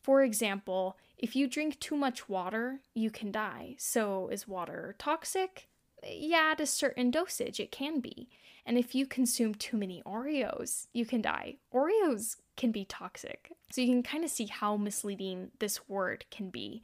for 0.02 0.22
example, 0.22 0.96
if 1.16 1.34
you 1.34 1.48
drink 1.48 1.78
too 1.80 1.96
much 1.96 2.28
water, 2.28 2.80
you 2.94 3.10
can 3.10 3.32
die. 3.32 3.74
So, 3.78 4.28
is 4.28 4.48
water 4.48 4.94
toxic? 4.98 5.68
Eh, 6.02 6.14
yeah, 6.18 6.50
at 6.52 6.60
a 6.60 6.66
certain 6.66 7.10
dosage, 7.10 7.60
it 7.60 7.72
can 7.72 8.00
be. 8.00 8.28
And 8.66 8.76
if 8.76 8.94
you 8.94 9.06
consume 9.06 9.54
too 9.54 9.76
many 9.76 10.02
Oreos, 10.04 10.88
you 10.92 11.06
can 11.06 11.22
die. 11.22 11.56
Oreos 11.72 12.36
can 12.56 12.70
be 12.70 12.84
toxic. 12.84 13.52
So 13.70 13.80
you 13.80 13.88
can 13.88 14.02
kind 14.02 14.24
of 14.24 14.30
see 14.30 14.46
how 14.46 14.76
misleading 14.76 15.52
this 15.58 15.88
word 15.88 16.26
can 16.30 16.50
be. 16.50 16.82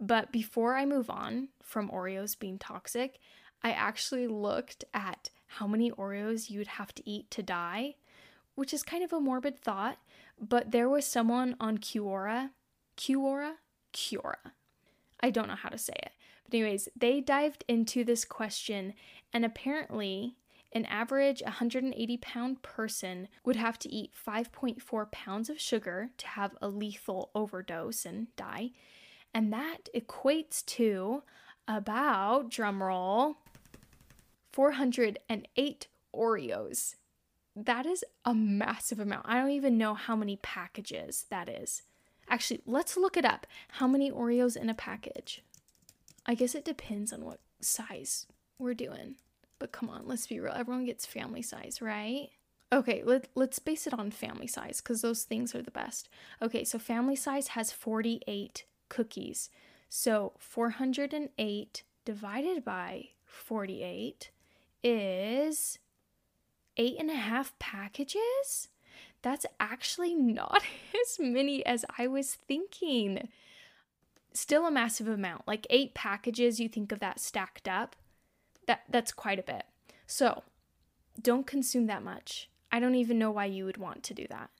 But 0.00 0.30
before 0.30 0.76
I 0.76 0.86
move 0.86 1.10
on 1.10 1.48
from 1.62 1.90
Oreos 1.90 2.38
being 2.38 2.58
toxic, 2.58 3.18
I 3.62 3.72
actually 3.72 4.26
looked 4.28 4.84
at 4.92 5.30
how 5.46 5.66
many 5.66 5.90
Oreos 5.90 6.50
you 6.50 6.58
would 6.58 6.68
have 6.68 6.94
to 6.94 7.08
eat 7.08 7.30
to 7.32 7.42
die, 7.42 7.96
which 8.54 8.74
is 8.74 8.82
kind 8.82 9.02
of 9.02 9.12
a 9.12 9.20
morbid 9.20 9.58
thought. 9.58 9.98
But 10.40 10.70
there 10.70 10.88
was 10.88 11.06
someone 11.06 11.56
on 11.58 11.78
Quora, 11.78 12.50
Quora, 12.96 13.54
Quora. 13.92 14.52
I 15.20 15.30
don't 15.30 15.48
know 15.48 15.54
how 15.54 15.68
to 15.68 15.78
say 15.78 15.94
it. 15.96 16.12
But, 16.44 16.54
anyways, 16.54 16.88
they 16.96 17.20
dived 17.20 17.64
into 17.68 18.04
this 18.04 18.24
question, 18.24 18.94
and 19.32 19.44
apparently, 19.44 20.36
an 20.72 20.84
average 20.86 21.40
180 21.42 22.16
pound 22.18 22.62
person 22.62 23.28
would 23.44 23.56
have 23.56 23.78
to 23.78 23.92
eat 23.92 24.12
5.4 24.14 25.12
pounds 25.12 25.48
of 25.48 25.60
sugar 25.60 26.10
to 26.18 26.26
have 26.26 26.56
a 26.60 26.68
lethal 26.68 27.30
overdose 27.34 28.04
and 28.04 28.34
die. 28.36 28.72
And 29.32 29.52
that 29.52 29.88
equates 29.94 30.64
to 30.66 31.22
about, 31.66 32.50
drumroll, 32.50 33.36
408 34.52 35.86
Oreos. 36.14 36.94
That 37.56 37.86
is 37.86 38.04
a 38.24 38.34
massive 38.34 38.98
amount. 38.98 39.26
I 39.28 39.38
don't 39.40 39.50
even 39.50 39.78
know 39.78 39.94
how 39.94 40.16
many 40.16 40.36
packages 40.36 41.26
that 41.30 41.48
is. 41.48 41.82
Actually, 42.28 42.60
let's 42.66 42.96
look 42.96 43.16
it 43.16 43.24
up. 43.24 43.46
How 43.68 43.86
many 43.86 44.10
Oreos 44.10 44.56
in 44.56 44.68
a 44.68 44.74
package? 44.74 45.42
I 46.26 46.34
guess 46.34 46.54
it 46.54 46.64
depends 46.64 47.12
on 47.12 47.24
what 47.24 47.40
size 47.60 48.26
we're 48.58 48.74
doing. 48.74 49.16
But 49.58 49.72
come 49.72 49.88
on, 49.88 50.02
let's 50.06 50.26
be 50.26 50.40
real. 50.40 50.52
Everyone 50.54 50.84
gets 50.84 51.06
family 51.06 51.42
size, 51.42 51.80
right? 51.80 52.30
Okay, 52.72 53.02
let, 53.04 53.28
let's 53.34 53.58
base 53.58 53.86
it 53.86 53.94
on 53.94 54.10
family 54.10 54.46
size 54.46 54.80
because 54.80 55.00
those 55.00 55.22
things 55.22 55.54
are 55.54 55.62
the 55.62 55.70
best. 55.70 56.08
Okay, 56.42 56.64
so 56.64 56.78
family 56.78 57.14
size 57.16 57.48
has 57.48 57.70
48 57.70 58.64
cookies. 58.88 59.50
So 59.88 60.32
408 60.38 61.82
divided 62.04 62.64
by 62.64 63.10
48 63.24 64.30
is 64.82 65.78
eight 66.76 66.96
and 66.98 67.10
a 67.10 67.14
half 67.14 67.56
packages. 67.58 68.68
that's 69.22 69.46
actually 69.58 70.14
not 70.16 70.62
as 71.00 71.18
many 71.18 71.64
as 71.64 71.84
I 71.96 72.06
was 72.08 72.34
thinking. 72.34 73.28
Still 74.34 74.66
a 74.66 74.70
massive 74.70 75.08
amount. 75.08 75.46
Like 75.46 75.66
8 75.70 75.94
packages, 75.94 76.60
you 76.60 76.68
think 76.68 76.92
of 76.92 76.98
that 77.00 77.20
stacked 77.20 77.68
up. 77.68 77.96
That 78.66 78.82
that's 78.88 79.12
quite 79.12 79.38
a 79.38 79.42
bit. 79.42 79.64
So, 80.06 80.42
don't 81.20 81.46
consume 81.46 81.86
that 81.86 82.02
much. 82.02 82.50
I 82.72 82.80
don't 82.80 82.96
even 82.96 83.18
know 83.18 83.30
why 83.30 83.44
you 83.46 83.64
would 83.64 83.78
want 83.78 84.02
to 84.04 84.14
do 84.14 84.26
that. 84.30 84.50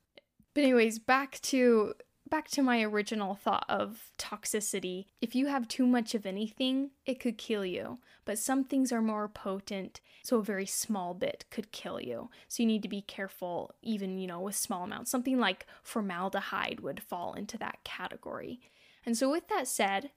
But 0.55 0.63
anyways, 0.63 1.01
back 1.01 1.41
to 1.43 1.95
back 2.31 2.49
to 2.49 2.63
my 2.63 2.83
original 2.83 3.35
thought 3.35 3.65
of 3.69 4.11
toxicity. 4.19 5.07
If 5.21 5.35
you 5.35 5.47
have 5.47 5.69
too 5.69 5.87
much 5.87 6.15
of 6.15 6.27
anything, 6.27 6.91
it 7.05 7.21
could 7.21 7.39
kill 7.39 7.65
you. 7.65 7.99
But 8.25 8.39
some 8.39 8.65
things 8.65 8.91
are 8.93 9.03
more 9.03 9.29
potent, 9.29 10.01
so 10.23 10.39
a 10.39 10.43
very 10.43 10.67
small 10.67 11.15
bit 11.15 11.45
could 11.51 11.71
kill 11.73 12.01
you. 12.01 12.31
So 12.49 12.63
you 12.63 12.67
need 12.67 12.83
to 12.83 12.89
be 12.89 13.03
careful, 13.03 13.75
even, 13.83 14.19
you 14.19 14.27
know, 14.27 14.41
with 14.41 14.57
small 14.57 14.85
amounts. 14.85 15.11
Something 15.11 15.39
like 15.39 15.67
formaldehyde 15.83 16.81
would 16.81 17.03
fall 17.03 17.35
into 17.35 17.59
that 17.59 17.85
category. 17.85 18.61
And 19.07 19.17
so, 19.17 19.31
with 19.31 19.49
that 19.49 19.69
said, 19.69 20.11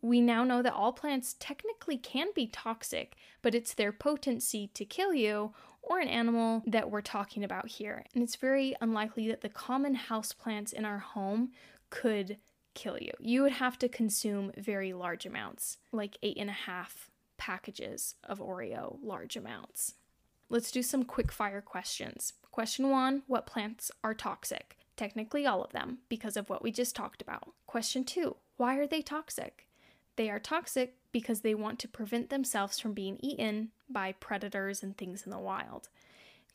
we 0.00 0.20
now 0.20 0.44
know 0.44 0.62
that 0.62 0.72
all 0.72 0.92
plants 0.92 1.34
technically 1.38 1.96
can 1.96 2.28
be 2.34 2.46
toxic, 2.46 3.16
but 3.42 3.54
it's 3.54 3.74
their 3.74 3.92
potency 3.92 4.70
to 4.74 4.84
kill 4.84 5.12
you 5.12 5.52
or 5.82 5.98
an 5.98 6.08
animal 6.08 6.62
that 6.66 6.90
we're 6.90 7.00
talking 7.00 7.42
about 7.42 7.68
here. 7.68 8.04
And 8.14 8.22
it's 8.22 8.36
very 8.36 8.76
unlikely 8.80 9.28
that 9.28 9.40
the 9.40 9.48
common 9.48 9.94
house 9.94 10.32
plants 10.32 10.72
in 10.72 10.84
our 10.84 10.98
home 10.98 11.50
could 11.90 12.36
kill 12.74 12.98
you. 12.98 13.12
You 13.18 13.42
would 13.42 13.52
have 13.52 13.78
to 13.80 13.88
consume 13.88 14.52
very 14.56 14.92
large 14.92 15.26
amounts, 15.26 15.78
like 15.90 16.18
eight 16.22 16.36
and 16.38 16.50
a 16.50 16.52
half 16.52 17.10
packages 17.38 18.14
of 18.22 18.38
Oreo, 18.38 18.98
large 19.02 19.36
amounts. 19.36 19.94
Let's 20.48 20.70
do 20.70 20.82
some 20.82 21.04
quick 21.04 21.32
fire 21.32 21.60
questions. 21.60 22.34
Question 22.50 22.90
one 22.90 23.22
What 23.26 23.46
plants 23.46 23.90
are 24.04 24.14
toxic? 24.14 24.77
Technically, 24.98 25.46
all 25.46 25.62
of 25.62 25.70
them, 25.70 25.98
because 26.08 26.36
of 26.36 26.50
what 26.50 26.60
we 26.60 26.72
just 26.72 26.96
talked 26.96 27.22
about. 27.22 27.52
Question 27.68 28.02
two 28.02 28.34
Why 28.56 28.76
are 28.78 28.86
they 28.86 29.00
toxic? 29.00 29.68
They 30.16 30.28
are 30.28 30.40
toxic 30.40 30.96
because 31.12 31.42
they 31.42 31.54
want 31.54 31.78
to 31.78 31.88
prevent 31.88 32.30
themselves 32.30 32.80
from 32.80 32.94
being 32.94 33.16
eaten 33.20 33.70
by 33.88 34.10
predators 34.10 34.82
and 34.82 34.98
things 34.98 35.22
in 35.22 35.30
the 35.30 35.38
wild. 35.38 35.88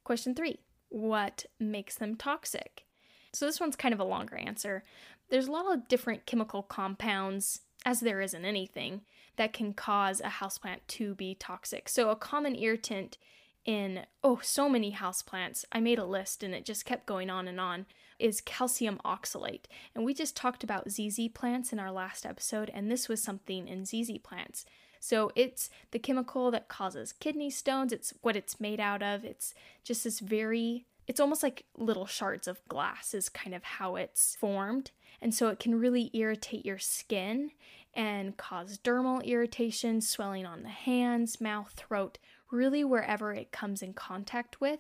Question 0.04 0.36
three 0.36 0.60
What 0.90 1.46
makes 1.58 1.96
them 1.96 2.18
toxic? 2.18 2.84
So, 3.32 3.46
this 3.46 3.62
one's 3.62 3.78
kind 3.78 3.94
of 3.94 4.02
a 4.02 4.04
longer 4.04 4.36
answer. 4.36 4.84
There's 5.30 5.48
a 5.48 5.52
lot 5.52 5.74
of 5.74 5.88
different 5.88 6.26
chemical 6.26 6.64
compounds, 6.64 7.62
as 7.86 8.02
there 8.02 8.20
is 8.20 8.34
in 8.34 8.44
anything, 8.44 9.04
that 9.38 9.54
can 9.54 9.74
cause 9.74 10.20
a 10.20 10.28
houseplant 10.28 10.80
to 10.90 11.16
be 11.16 11.34
toxic. 11.34 11.88
So, 11.88 12.10
a 12.10 12.18
common 12.18 12.58
irritant 12.58 13.18
in, 13.64 14.02
oh, 14.22 14.42
so 14.44 14.68
many 14.68 14.92
houseplants, 14.92 15.64
I 15.72 15.80
made 15.80 15.98
a 15.98 16.06
list 16.06 16.44
and 16.44 16.54
it 16.54 16.66
just 16.66 16.84
kept 16.84 17.06
going 17.06 17.30
on 17.30 17.48
and 17.48 17.62
on 17.62 17.86
is 18.20 18.42
calcium 18.42 19.00
oxalate. 19.06 19.66
And 19.96 20.06
we 20.06 20.14
just 20.14 20.36
talked 20.36 20.64
about 20.64 20.90
ZZ 20.90 21.30
plants 21.34 21.74
in 21.74 21.80
our 21.80 21.92
last 21.92 22.26
episode, 22.26 22.72
and 22.74 22.90
this 22.90 23.10
was 23.10 23.22
something 23.22 23.68
in 23.68 23.86
ZZ 23.86 24.18
plants. 24.24 24.66
So 25.00 25.32
it's 25.36 25.70
the 25.92 26.00
chemical 26.00 26.50
that 26.52 26.70
causes 26.70 27.12
kidney 27.12 27.50
stones, 27.50 27.92
it's 27.92 28.14
what 28.22 28.38
it's 28.38 28.62
made 28.62 28.80
out 28.80 29.04
of. 29.04 29.26
It's 29.26 29.54
just 29.84 30.06
this 30.06 30.20
very 30.20 30.86
it's 31.08 31.20
almost 31.20 31.44
like 31.44 31.66
little 31.78 32.06
shards 32.06 32.48
of 32.48 32.66
glass 32.70 33.14
is 33.14 33.28
kind 33.28 33.54
of 33.54 33.64
how 33.64 33.98
it's 33.98 34.36
formed. 34.38 34.92
And 35.22 35.34
so 35.34 35.50
it 35.50 35.60
can 35.60 35.80
really 35.80 36.10
irritate 36.14 36.66
your 36.66 36.80
skin 36.80 37.52
and 37.94 38.38
cause 38.38 38.78
dermal 38.78 39.24
irritation, 39.24 40.02
swelling 40.02 40.46
on 40.46 40.64
the 40.64 40.70
hands, 40.70 41.42
mouth, 41.42 41.74
throat, 41.76 42.18
really 42.52 42.84
wherever 42.84 43.34
it 43.34 43.52
comes 43.52 43.82
in 43.82 43.94
contact 43.94 44.62
with 44.62 44.80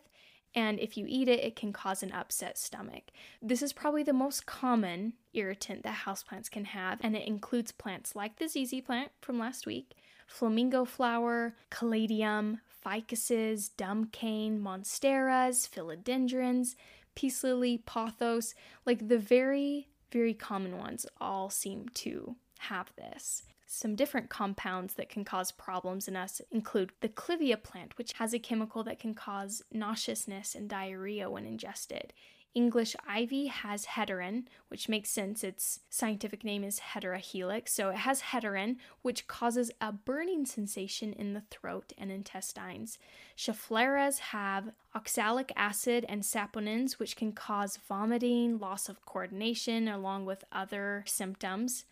and 0.55 0.79
if 0.79 0.97
you 0.97 1.05
eat 1.07 1.27
it, 1.27 1.43
it 1.43 1.55
can 1.55 1.73
cause 1.73 2.03
an 2.03 2.11
upset 2.11 2.57
stomach. 2.57 3.11
This 3.41 3.61
is 3.61 3.73
probably 3.73 4.03
the 4.03 4.13
most 4.13 4.45
common 4.45 5.13
irritant 5.33 5.83
that 5.83 6.05
houseplants 6.05 6.49
can 6.49 6.65
have, 6.65 6.99
and 7.01 7.15
it 7.15 7.27
includes 7.27 7.71
plants 7.71 8.15
like 8.15 8.37
the 8.37 8.47
ZZ 8.47 8.81
plant 8.81 9.11
from 9.21 9.39
last 9.39 9.65
week, 9.65 9.93
flamingo 10.27 10.85
flower, 10.85 11.55
caladium, 11.69 12.59
ficuses, 12.85 13.69
dumb 13.75 14.05
cane, 14.05 14.59
monsteras, 14.59 15.67
philodendrons, 15.67 16.75
peace 17.15 17.43
lily, 17.43 17.79
pothos, 17.85 18.53
like 18.85 19.07
the 19.07 19.17
very, 19.17 19.87
very 20.11 20.33
common 20.33 20.77
ones 20.77 21.05
all 21.19 21.49
seem 21.49 21.89
to 21.95 22.35
have 22.59 22.91
this. 22.95 23.43
Some 23.65 23.95
different 23.95 24.29
compounds 24.29 24.95
that 24.95 25.09
can 25.09 25.25
cause 25.25 25.51
problems 25.51 26.07
in 26.07 26.15
us 26.15 26.41
include 26.51 26.91
the 27.01 27.09
clivia 27.09 27.61
plant, 27.61 27.97
which 27.97 28.13
has 28.13 28.33
a 28.33 28.39
chemical 28.39 28.83
that 28.83 28.99
can 28.99 29.13
cause 29.13 29.63
nauseousness 29.71 30.55
and 30.55 30.69
diarrhea 30.69 31.29
when 31.29 31.45
ingested. 31.45 32.13
English 32.53 32.95
ivy 33.07 33.47
has 33.47 33.85
hederin, 33.87 34.43
which 34.67 34.87
makes 34.87 35.09
sense. 35.09 35.43
Its 35.43 35.79
scientific 35.89 36.43
name 36.43 36.63
is 36.63 36.79
Hedera 36.79 37.17
helix. 37.19 37.73
So 37.73 37.89
it 37.89 37.97
has 37.97 38.21
hederin, 38.21 38.75
which 39.01 39.27
causes 39.27 39.71
a 39.81 39.91
burning 39.91 40.45
sensation 40.45 41.13
in 41.13 41.33
the 41.33 41.43
throat 41.49 41.93
and 41.97 42.11
intestines. 42.11 42.99
Scheffleras 43.35 44.19
have 44.19 44.69
oxalic 44.93 45.51
acid 45.55 46.05
and 46.07 46.21
saponins, 46.21 46.99
which 46.99 47.15
can 47.15 47.31
cause 47.31 47.79
vomiting, 47.87 48.59
loss 48.59 48.87
of 48.87 49.03
coordination, 49.03 49.87
along 49.87 50.25
with 50.25 50.43
other 50.51 51.03
symptoms 51.07 51.85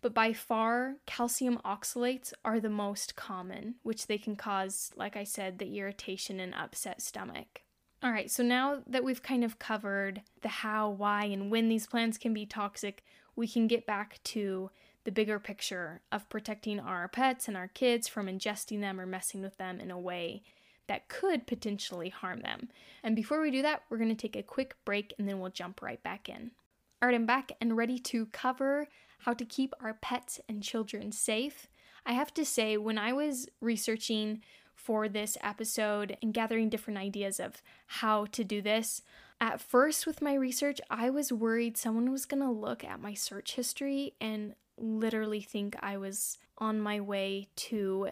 but 0.00 0.14
by 0.14 0.32
far, 0.32 0.96
calcium 1.06 1.58
oxalates 1.64 2.32
are 2.44 2.60
the 2.60 2.70
most 2.70 3.16
common, 3.16 3.76
which 3.82 4.06
they 4.06 4.18
can 4.18 4.36
cause, 4.36 4.92
like 4.96 5.16
I 5.16 5.24
said, 5.24 5.58
the 5.58 5.78
irritation 5.78 6.38
and 6.38 6.54
upset 6.54 7.02
stomach. 7.02 7.62
All 8.00 8.12
right, 8.12 8.30
so 8.30 8.44
now 8.44 8.82
that 8.86 9.02
we've 9.02 9.22
kind 9.22 9.42
of 9.42 9.58
covered 9.58 10.22
the 10.42 10.48
how, 10.48 10.88
why, 10.88 11.24
and 11.24 11.50
when 11.50 11.68
these 11.68 11.86
plants 11.86 12.16
can 12.16 12.32
be 12.32 12.46
toxic, 12.46 13.02
we 13.34 13.48
can 13.48 13.66
get 13.66 13.86
back 13.86 14.20
to 14.24 14.70
the 15.02 15.10
bigger 15.10 15.40
picture 15.40 16.00
of 16.12 16.28
protecting 16.28 16.78
our 16.78 17.08
pets 17.08 17.48
and 17.48 17.56
our 17.56 17.68
kids 17.68 18.06
from 18.06 18.26
ingesting 18.26 18.80
them 18.80 19.00
or 19.00 19.06
messing 19.06 19.42
with 19.42 19.56
them 19.56 19.80
in 19.80 19.90
a 19.90 19.98
way 19.98 20.42
that 20.86 21.08
could 21.08 21.46
potentially 21.46 22.08
harm 22.08 22.40
them. 22.40 22.68
And 23.02 23.16
before 23.16 23.40
we 23.40 23.50
do 23.50 23.62
that, 23.62 23.82
we're 23.88 23.98
going 23.98 24.14
to 24.14 24.14
take 24.14 24.36
a 24.36 24.42
quick 24.42 24.76
break 24.84 25.14
and 25.18 25.28
then 25.28 25.40
we'll 25.40 25.50
jump 25.50 25.82
right 25.82 26.02
back 26.02 26.28
in. 26.28 26.52
All 27.00 27.08
right, 27.08 27.14
I'm 27.14 27.26
back 27.26 27.52
and 27.60 27.76
ready 27.76 27.98
to 28.00 28.26
cover 28.26 28.86
how 29.18 29.34
to 29.34 29.44
keep 29.44 29.74
our 29.80 29.94
pets 29.94 30.40
and 30.48 30.62
children 30.62 31.12
safe. 31.12 31.68
I 32.06 32.12
have 32.12 32.32
to 32.34 32.44
say, 32.44 32.76
when 32.76 32.98
I 32.98 33.12
was 33.12 33.48
researching 33.60 34.42
for 34.74 35.08
this 35.08 35.36
episode 35.42 36.16
and 36.22 36.32
gathering 36.32 36.68
different 36.68 36.98
ideas 36.98 37.40
of 37.40 37.62
how 37.86 38.26
to 38.26 38.44
do 38.44 38.62
this, 38.62 39.02
at 39.40 39.60
first 39.60 40.06
with 40.06 40.22
my 40.22 40.34
research, 40.34 40.80
I 40.90 41.10
was 41.10 41.32
worried 41.32 41.76
someone 41.76 42.10
was 42.10 42.26
to 42.26 42.50
look 42.50 42.82
at 42.82 43.00
my 43.00 43.14
search 43.14 43.54
history 43.54 44.14
and 44.20 44.54
literally 44.76 45.40
think 45.40 45.76
I 45.80 45.96
was 45.96 46.38
on 46.58 46.80
my 46.80 47.00
way 47.00 47.48
to 47.56 48.10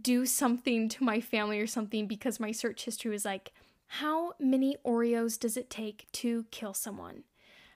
do 0.00 0.26
something 0.26 0.88
to 0.88 1.04
my 1.04 1.20
family 1.20 1.60
or 1.60 1.66
something 1.66 2.06
because 2.06 2.40
my 2.40 2.52
search 2.52 2.84
history 2.84 3.10
was 3.10 3.24
like, 3.24 3.52
how 3.86 4.32
many 4.40 4.76
Oreos 4.84 5.38
does 5.38 5.56
it 5.56 5.70
take 5.70 6.06
to 6.12 6.46
kill 6.50 6.74
someone? 6.74 7.24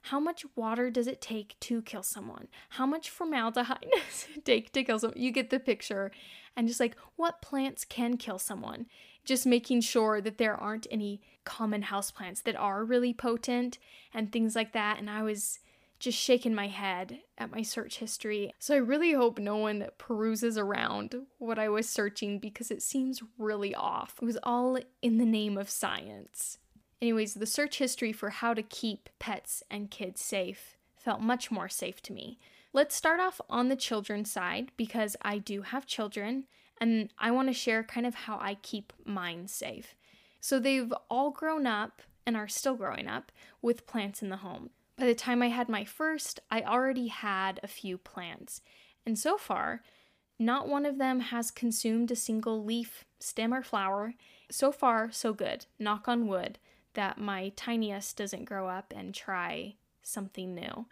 How 0.03 0.21
much 0.21 0.45
water 0.57 0.91
does 0.91 1.07
it 1.07 1.21
take 1.21 1.59
to 1.61 1.83
kill 1.83 2.03
someone? 2.03 2.49
How 2.71 2.87
much 2.87 3.11
formaldehyde 3.11 3.87
does 3.93 4.27
it 4.35 4.45
take 4.45 4.73
to 4.73 4.85
kill 4.85 4.99
someone? 4.99 5.21
You 5.21 5.31
get 5.31 5.51
the 5.51 5.61
picture. 5.61 6.11
And 6.57 6.67
just 6.67 6.81
like, 6.81 6.97
what 7.17 7.43
plants 7.43 7.85
can 7.85 8.17
kill 8.17 8.39
someone? 8.39 8.87
Just 9.25 9.47
making 9.47 9.83
sure 9.83 10.21
that 10.21 10.39
there 10.39 10.57
aren't 10.57 10.87
any 10.91 11.21
common 11.45 11.83
house 11.83 12.11
plants 12.11 12.41
that 12.43 12.57
are 12.57 12.85
really 12.85 13.13
potent 13.13 13.79
and 14.13 14.33
things 14.33 14.57
like 14.57 14.73
that. 14.73 14.99
And 14.99 15.09
I 15.09 15.23
was 15.23 15.61
just 15.99 16.19
shaking 16.19 16.55
my 16.55 16.69
head 16.69 17.21
at 17.37 17.51
my 17.51 17.63
search 17.63 17.99
history. 17.99 18.53
So 18.59 18.75
I 18.75 18.79
really 18.79 19.13
hope 19.13 19.39
no 19.39 19.57
one 19.57 19.89
peruses 19.99 20.57
around 20.57 21.15
what 21.39 21.59
I 21.59 21.69
was 21.69 21.89
searching 21.89 22.39
because 22.39 22.71
it 22.71 22.83
seems 22.83 23.23
really 23.37 23.75
off. 23.75 24.15
It 24.23 24.25
was 24.25 24.39
all 24.43 24.79
in 25.03 25.19
the 25.19 25.25
name 25.25 25.59
of 25.59 25.69
science. 25.69 26.59
Anyways, 27.01 27.35
the 27.35 27.47
search 27.47 27.79
history 27.79 28.13
for 28.13 28.31
how 28.31 28.55
to 28.55 28.63
keep 28.63 29.09
pets 29.19 29.63
and 29.71 29.91
kids 29.91 30.21
safe 30.21 30.77
felt 30.97 31.21
much 31.21 31.51
more 31.51 31.69
safe 31.69 32.03
to 32.03 32.13
me. 32.13 32.39
Let's 32.73 32.97
start 32.97 33.21
off 33.21 33.41
on 33.49 33.69
the 33.69 33.77
children's 33.77 34.31
side 34.31 34.73
because 34.77 35.17
I 35.23 35.39
do 35.39 35.63
have 35.63 35.87
children 35.87 36.45
and 36.81 37.13
I 37.19 37.31
want 37.31 37.49
to 37.49 37.55
share 37.55 37.83
kind 37.83 38.07
of 38.07 38.15
how 38.15 38.39
I 38.41 38.55
keep 38.63 38.93
mine 39.05 39.49
safe. 39.49 39.95
So 40.41 40.59
they've 40.59 40.93
all 41.09 41.31
grown 41.31 41.67
up 41.67 42.03
and 42.27 42.37
are 42.37 42.49
still 42.49 42.75
growing 42.75 43.09
up 43.09 43.33
with 43.63 43.87
plants 43.87 44.23
in 44.23 44.29
the 44.29 44.39
home. 44.39 44.71
By 44.97 45.07
the 45.07 45.15
time 45.15 45.43
I 45.43 45.49
had 45.49 45.69
my 45.69 45.85
first, 45.85 46.41
I 46.51 46.63
already 46.63 47.09
had 47.09 47.61
a 47.63 47.69
few 47.69 47.97
plants. 47.97 48.61
And 49.07 49.19
so 49.19 49.39
far, 49.39 49.83
not 50.39 50.69
one 50.69 50.85
of 50.85 50.99
them 50.99 51.21
has 51.21 51.51
consumed 51.51 52.11
a 52.11 52.17
single 52.17 52.63
leaf, 52.65 53.05
stem, 53.19 53.55
or 53.55 53.63
flower. 53.63 54.15
So 54.51 54.73
far, 54.73 55.11
so 55.11 55.33
good. 55.33 55.67
Knock 55.79 56.09
on 56.09 56.27
wood 56.27 56.59
that 56.99 57.17
my 57.17 57.53
tiniest 57.55 58.17
doesn't 58.17 58.45
grow 58.45 58.67
up 58.67 58.93
and 58.95 59.15
try 59.15 59.77
something 60.03 60.53
new. 60.53 60.87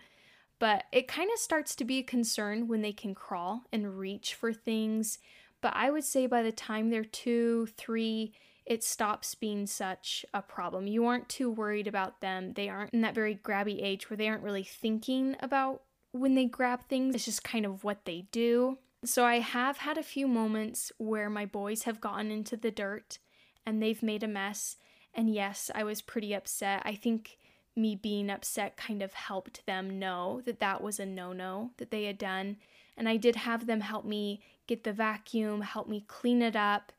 But 0.61 0.85
it 0.93 1.09
kind 1.09 1.29
of 1.33 1.41
starts 1.41 1.75
to 1.75 1.85
be 1.85 1.99
a 1.99 2.05
concern 2.05 2.69
when 2.69 2.81
they 2.81 2.93
can 2.93 3.13
crawl 3.13 3.65
and 3.73 3.99
reach 3.99 4.33
for 4.33 4.53
things. 4.53 5.19
But 5.61 5.73
I 5.75 5.91
would 5.91 6.05
say 6.05 6.29
by 6.29 6.45
the 6.45 6.53
time 6.53 6.91
they're 6.91 7.03
two, 7.03 7.67
three, 7.77 8.35
it 8.65 8.85
stops 8.85 9.35
being 9.35 9.67
such 9.67 10.25
a 10.33 10.43
problem. 10.43 10.87
You 10.87 11.07
aren't 11.07 11.29
too 11.29 11.51
worried 11.51 11.89
about 11.89 12.21
them. 12.21 12.53
They 12.53 12.69
aren't 12.69 12.95
in 12.95 13.01
that 13.01 13.17
very 13.17 13.35
grabby 13.35 13.83
age 13.83 14.09
where 14.09 14.17
they 14.17 14.29
aren't 14.29 14.45
really 14.45 14.63
thinking 14.63 15.35
about 15.41 15.83
when 16.13 16.37
they 16.37 16.47
grab 16.47 16.83
things, 16.89 17.17
it's 17.17 17.25
just 17.25 17.43
kind 17.43 17.67
of 17.67 17.83
what 17.83 18.05
they 18.05 18.29
do. 18.31 18.79
So 19.05 19.25
I 19.25 19.41
have 19.41 19.79
had 19.79 19.99
a 19.99 20.05
few 20.05 20.29
moments 20.29 20.93
where 20.99 21.29
my 21.29 21.47
boys 21.47 21.83
have 21.83 22.01
gotten 22.01 22.31
into 22.31 22.57
the 22.57 22.71
dirt 22.71 23.19
and 23.67 23.83
they've 23.83 24.05
made 24.05 24.23
a 24.23 24.29
mess. 24.29 24.77
And 25.17 25.33
yes, 25.33 25.71
I 25.75 25.83
was 25.83 26.03
pretty 26.03 26.35
upset. 26.35 26.83
I 26.85 26.95
think 26.95 27.39
me 27.75 27.97
being 27.97 28.31
upset 28.31 28.77
kind 28.77 29.03
of 29.03 29.15
helped 29.15 29.65
them 29.67 29.99
know 29.99 30.43
that 30.45 30.61
that 30.61 30.83
was 30.83 31.01
a 31.01 31.07
no 31.07 31.33
no 31.33 31.71
that 31.79 31.91
they 31.91 32.05
had 32.05 32.19
done. 32.19 32.59
And 32.97 33.09
I 33.09 33.17
did 33.17 33.37
have 33.37 33.67
them 33.67 33.81
help 33.81 34.05
me 34.05 34.43
get 34.67 34.85
the 34.85 34.93
vacuum, 34.93 35.63
help 35.63 35.89
me 35.89 36.05
clean 36.07 36.43
it 36.43 36.55
up. 36.55 36.93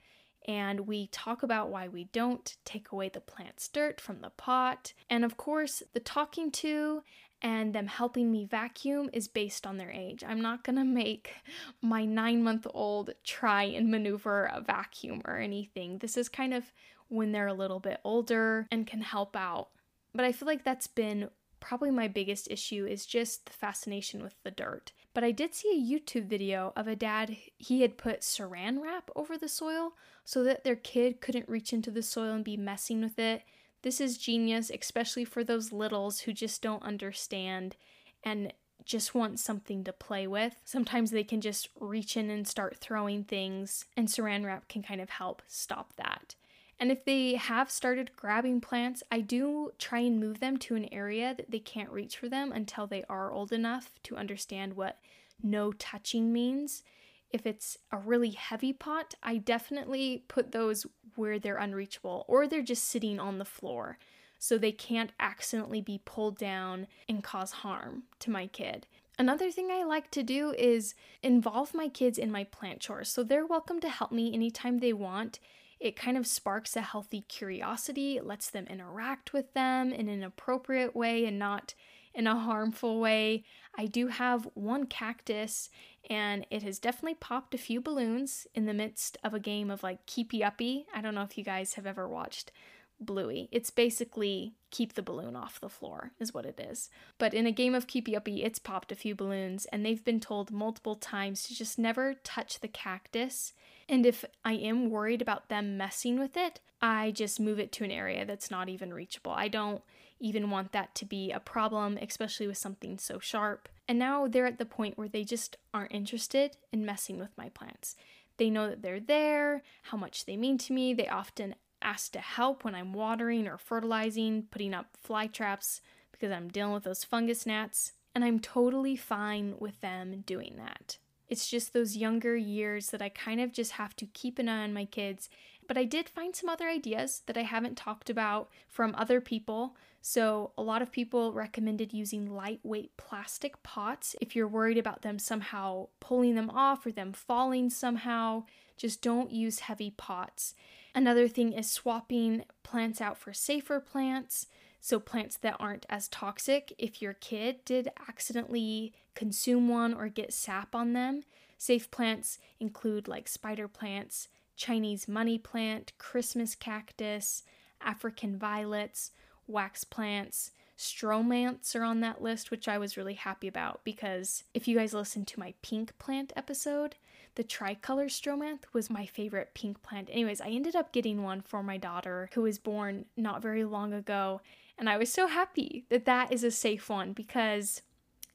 And 0.47 0.81
we 0.87 1.07
talk 1.07 1.43
about 1.43 1.69
why 1.69 1.87
we 1.87 2.05
don't 2.05 2.55
take 2.65 2.91
away 2.91 3.09
the 3.09 3.19
plant's 3.19 3.67
dirt 3.67 4.01
from 4.01 4.21
the 4.21 4.29
pot. 4.29 4.93
And 5.09 5.23
of 5.23 5.37
course, 5.37 5.83
the 5.93 5.99
talking 5.99 6.51
to 6.51 7.03
and 7.41 7.73
them 7.73 7.87
helping 7.87 8.31
me 8.31 8.45
vacuum 8.45 9.09
is 9.13 9.27
based 9.27 9.67
on 9.67 9.77
their 9.77 9.91
age. 9.91 10.23
I'm 10.27 10.41
not 10.41 10.63
gonna 10.63 10.85
make 10.85 11.35
my 11.81 12.05
nine 12.05 12.43
month 12.43 12.67
old 12.73 13.11
try 13.23 13.63
and 13.63 13.89
maneuver 13.89 14.45
a 14.45 14.61
vacuum 14.61 15.21
or 15.25 15.37
anything. 15.37 15.99
This 15.99 16.17
is 16.17 16.29
kind 16.29 16.53
of 16.53 16.71
when 17.09 17.31
they're 17.31 17.47
a 17.47 17.53
little 17.53 17.79
bit 17.79 17.99
older 18.03 18.67
and 18.71 18.87
can 18.87 19.01
help 19.01 19.35
out. 19.35 19.69
But 20.13 20.25
I 20.25 20.31
feel 20.31 20.47
like 20.47 20.63
that's 20.63 20.87
been 20.87 21.29
probably 21.59 21.91
my 21.91 22.07
biggest 22.07 22.49
issue 22.49 22.85
is 22.85 23.05
just 23.05 23.45
the 23.45 23.53
fascination 23.53 24.21
with 24.21 24.35
the 24.43 24.51
dirt. 24.51 24.91
But 25.13 25.23
I 25.23 25.31
did 25.31 25.55
see 25.55 25.69
a 25.71 25.99
YouTube 25.99 26.27
video 26.27 26.73
of 26.75 26.87
a 26.87 26.95
dad, 26.95 27.35
he 27.57 27.81
had 27.81 27.97
put 27.97 28.21
saran 28.21 28.81
wrap 28.81 29.09
over 29.15 29.37
the 29.37 29.49
soil 29.49 29.93
so 30.23 30.43
that 30.43 30.63
their 30.63 30.75
kid 30.75 31.21
couldn't 31.21 31.49
reach 31.49 31.73
into 31.73 31.89
the 31.89 32.03
soil 32.03 32.33
and 32.33 32.43
be 32.43 32.57
messing 32.57 33.01
with 33.01 33.17
it 33.17 33.41
this 33.81 34.01
is 34.01 34.17
genius, 34.17 34.69
especially 34.69 35.25
for 35.25 35.43
those 35.43 35.71
littles 35.71 36.21
who 36.21 36.33
just 36.33 36.61
don't 36.61 36.83
understand 36.83 37.75
and 38.23 38.53
just 38.85 39.13
want 39.13 39.39
something 39.39 39.83
to 39.83 39.93
play 39.93 40.27
with. 40.27 40.55
Sometimes 40.63 41.11
they 41.11 41.23
can 41.23 41.41
just 41.41 41.69
reach 41.79 42.15
in 42.15 42.29
and 42.29 42.47
start 42.47 42.77
throwing 42.77 43.23
things, 43.23 43.85
and 43.95 44.07
saran 44.07 44.45
wrap 44.45 44.67
can 44.67 44.81
kind 44.81 45.01
of 45.01 45.09
help 45.09 45.41
stop 45.47 45.93
that. 45.97 46.35
And 46.79 46.91
if 46.91 47.05
they 47.05 47.35
have 47.35 47.71
started 47.71 48.11
grabbing 48.15 48.61
plants, 48.61 49.03
I 49.11 49.21
do 49.21 49.71
try 49.79 49.99
and 49.99 50.19
move 50.19 50.39
them 50.39 50.57
to 50.57 50.75
an 50.75 50.91
area 50.93 51.33
that 51.35 51.51
they 51.51 51.59
can't 51.59 51.89
reach 51.89 52.17
for 52.17 52.29
them 52.29 52.51
until 52.51 52.87
they 52.87 53.03
are 53.09 53.31
old 53.31 53.51
enough 53.51 53.93
to 54.03 54.15
understand 54.15 54.75
what 54.75 54.99
no 55.41 55.71
touching 55.71 56.31
means. 56.31 56.83
If 57.31 57.45
it's 57.45 57.77
a 57.91 57.97
really 57.97 58.31
heavy 58.31 58.73
pot, 58.73 59.15
I 59.21 59.37
definitely 59.37 60.23
put 60.27 60.51
those 60.51 60.85
where 61.15 61.39
they're 61.39 61.57
unreachable 61.57 62.25
or 62.27 62.47
they're 62.47 62.61
just 62.61 62.85
sitting 62.85 63.19
on 63.19 63.37
the 63.37 63.45
floor 63.45 63.97
so 64.39 64.57
they 64.57 64.71
can't 64.71 65.11
accidentally 65.19 65.81
be 65.81 66.01
pulled 66.05 66.37
down 66.37 66.87
and 67.09 67.23
cause 67.23 67.51
harm 67.51 68.03
to 68.19 68.29
my 68.29 68.47
kid. 68.47 68.85
Another 69.19 69.49
thing 69.49 69.71
I 69.71 69.83
like 69.83 70.11
to 70.11 70.21
do 70.21 70.53
is 70.57 70.93
involve 71.23 71.73
my 71.73 71.87
kids 71.87 72.19
in 72.19 72.31
my 72.31 72.43
plant 72.43 72.81
chores. 72.81 73.09
So 73.09 73.23
they're 73.23 73.47
welcome 73.47 73.79
to 73.81 73.89
help 73.89 74.11
me 74.11 74.31
anytime 74.33 74.77
they 74.77 74.93
want. 74.93 75.39
It 75.79 75.95
kind 75.95 76.17
of 76.17 76.27
sparks 76.27 76.75
a 76.75 76.81
healthy 76.81 77.21
curiosity, 77.21 78.17
it 78.17 78.25
lets 78.25 78.49
them 78.49 78.67
interact 78.67 79.33
with 79.33 79.53
them 79.53 79.91
in 79.91 80.07
an 80.07 80.23
appropriate 80.23 80.95
way 80.95 81.25
and 81.25 81.37
not 81.37 81.73
in 82.13 82.25
a 82.25 82.39
harmful 82.39 82.99
way. 82.99 83.43
I 83.77 83.85
do 83.85 84.07
have 84.07 84.49
one 84.55 84.87
cactus 84.87 85.69
and 86.09 86.45
it 86.49 86.63
has 86.63 86.79
definitely 86.79 87.15
popped 87.15 87.53
a 87.53 87.57
few 87.57 87.81
balloons 87.81 88.47
in 88.55 88.65
the 88.65 88.73
midst 88.73 89.17
of 89.23 89.33
a 89.33 89.39
game 89.39 89.69
of 89.69 89.83
like 89.83 90.05
keepy 90.05 90.43
uppy. 90.43 90.85
I 90.93 91.01
don't 91.01 91.15
know 91.15 91.23
if 91.23 91.37
you 91.37 91.43
guys 91.43 91.73
have 91.75 91.85
ever 91.85 92.07
watched 92.07 92.51
Bluey. 92.99 93.47
It's 93.51 93.69
basically 93.69 94.53
keep 94.71 94.93
the 94.93 95.01
balloon 95.01 95.35
off 95.35 95.59
the 95.59 95.69
floor, 95.69 96.11
is 96.19 96.33
what 96.33 96.45
it 96.45 96.59
is. 96.59 96.89
But 97.17 97.33
in 97.33 97.45
a 97.45 97.51
game 97.51 97.75
of 97.75 97.87
keepy 97.87 98.15
uppy, 98.15 98.43
it's 98.43 98.59
popped 98.59 98.91
a 98.91 98.95
few 98.95 99.15
balloons, 99.15 99.65
and 99.65 99.85
they've 99.85 100.03
been 100.03 100.19
told 100.19 100.51
multiple 100.51 100.95
times 100.95 101.43
to 101.43 101.55
just 101.55 101.77
never 101.77 102.15
touch 102.23 102.59
the 102.59 102.67
cactus. 102.67 103.53
And 103.87 104.05
if 104.05 104.25
I 104.43 104.53
am 104.53 104.89
worried 104.89 105.21
about 105.21 105.49
them 105.49 105.77
messing 105.77 106.19
with 106.19 106.35
it, 106.35 106.59
I 106.81 107.11
just 107.11 107.39
move 107.39 107.59
it 107.59 107.71
to 107.73 107.83
an 107.83 107.91
area 107.91 108.25
that's 108.25 108.51
not 108.51 108.69
even 108.69 108.93
reachable. 108.93 109.31
I 109.31 109.47
don't 109.47 109.81
even 110.19 110.49
want 110.49 110.71
that 110.71 110.95
to 110.95 111.05
be 111.05 111.31
a 111.31 111.39
problem, 111.39 111.97
especially 112.01 112.47
with 112.47 112.57
something 112.57 112.97
so 112.97 113.19
sharp. 113.19 113.69
And 113.87 113.99
now 113.99 114.27
they're 114.27 114.45
at 114.47 114.57
the 114.57 114.65
point 114.65 114.97
where 114.97 115.07
they 115.07 115.23
just 115.23 115.57
aren't 115.73 115.93
interested 115.93 116.57
in 116.71 116.85
messing 116.85 117.19
with 117.19 117.37
my 117.37 117.49
plants. 117.49 117.95
They 118.37 118.49
know 118.49 118.69
that 118.69 118.81
they're 118.81 118.99
there, 118.99 119.63
how 119.83 119.97
much 119.97 120.25
they 120.25 120.37
mean 120.37 120.57
to 120.59 120.73
me. 120.73 120.93
They 120.93 121.07
often 121.07 121.55
ask 121.81 122.11
to 122.11 122.19
help 122.19 122.63
when 122.63 122.75
I'm 122.75 122.93
watering 122.93 123.47
or 123.47 123.57
fertilizing, 123.57 124.43
putting 124.51 124.73
up 124.73 124.97
fly 125.01 125.27
traps 125.27 125.81
because 126.11 126.31
I'm 126.31 126.49
dealing 126.49 126.73
with 126.73 126.83
those 126.83 127.03
fungus 127.03 127.45
gnats. 127.45 127.93
And 128.13 128.25
I'm 128.25 128.39
totally 128.39 128.95
fine 128.95 129.55
with 129.59 129.79
them 129.81 130.23
doing 130.25 130.55
that. 130.57 130.97
It's 131.29 131.49
just 131.49 131.73
those 131.73 131.97
younger 131.97 132.35
years 132.35 132.89
that 132.89 133.01
I 133.01 133.09
kind 133.09 133.41
of 133.41 133.51
just 133.51 133.73
have 133.73 133.95
to 133.97 134.05
keep 134.07 134.39
an 134.39 134.49
eye 134.49 134.63
on 134.63 134.73
my 134.73 134.85
kids. 134.85 135.29
But 135.67 135.77
I 135.77 135.83
did 135.83 136.07
find 136.09 136.35
some 136.35 136.49
other 136.49 136.67
ideas 136.67 137.23
that 137.25 137.37
I 137.37 137.43
haven't 137.43 137.75
talked 137.75 138.09
about 138.09 138.49
from 138.67 138.95
other 138.97 139.19
people. 139.19 139.75
So, 140.09 140.53
a 140.57 140.61
lot 140.61 140.81
of 140.81 140.93
people 140.93 141.33
recommended 141.33 141.91
using 141.91 142.33
lightweight 142.33 142.95
plastic 142.95 143.61
pots 143.61 144.15
if 144.21 144.37
you're 144.37 144.47
worried 144.47 144.77
about 144.77 145.01
them 145.01 145.19
somehow 145.19 145.89
pulling 145.99 146.35
them 146.35 146.49
off 146.49 146.85
or 146.85 146.93
them 146.93 147.11
falling 147.11 147.69
somehow. 147.69 148.45
Just 148.77 149.01
don't 149.01 149.31
use 149.31 149.59
heavy 149.59 149.91
pots. 149.91 150.55
Another 150.95 151.27
thing 151.27 151.51
is 151.51 151.69
swapping 151.69 152.45
plants 152.63 153.01
out 153.01 153.17
for 153.17 153.33
safer 153.33 153.81
plants. 153.81 154.47
So, 154.79 154.97
plants 154.97 155.35
that 155.39 155.57
aren't 155.59 155.85
as 155.89 156.07
toxic. 156.07 156.73
If 156.77 157.01
your 157.01 157.13
kid 157.13 157.65
did 157.65 157.89
accidentally 158.07 158.93
consume 159.13 159.67
one 159.67 159.93
or 159.93 160.07
get 160.07 160.31
sap 160.31 160.73
on 160.73 160.93
them, 160.93 161.23
safe 161.57 161.91
plants 161.91 162.39
include 162.61 163.09
like 163.09 163.27
spider 163.27 163.67
plants, 163.67 164.29
Chinese 164.55 165.09
money 165.09 165.37
plant, 165.37 165.91
Christmas 165.97 166.55
cactus, 166.55 167.43
African 167.81 168.37
violets, 168.37 169.11
wax 169.47 169.83
plants. 169.83 170.51
Stromanthes 170.77 171.75
are 171.75 171.83
on 171.83 172.01
that 172.01 172.21
list, 172.21 172.51
which 172.51 172.67
I 172.67 172.77
was 172.77 172.97
really 172.97 173.15
happy 173.15 173.47
about 173.47 173.83
because 173.83 174.43
if 174.53 174.67
you 174.67 174.77
guys 174.77 174.93
listened 174.93 175.27
to 175.27 175.39
my 175.39 175.53
pink 175.61 175.97
plant 175.97 176.31
episode, 176.35 176.95
the 177.35 177.43
tricolor 177.43 178.07
stromanthe 178.07 178.65
was 178.73 178.89
my 178.89 179.05
favorite 179.05 179.53
pink 179.53 179.81
plant. 179.83 180.09
Anyways, 180.11 180.41
I 180.41 180.49
ended 180.49 180.75
up 180.75 180.91
getting 180.91 181.23
one 181.23 181.41
for 181.41 181.63
my 181.63 181.77
daughter 181.77 182.29
who 182.33 182.41
was 182.41 182.59
born 182.59 183.05
not 183.15 183.41
very 183.41 183.63
long 183.63 183.93
ago, 183.93 184.41
and 184.77 184.89
I 184.89 184.97
was 184.97 185.11
so 185.11 185.27
happy 185.27 185.85
that 185.89 186.05
that 186.05 186.31
is 186.31 186.43
a 186.43 186.51
safe 186.51 186.89
one 186.89 187.13
because 187.13 187.81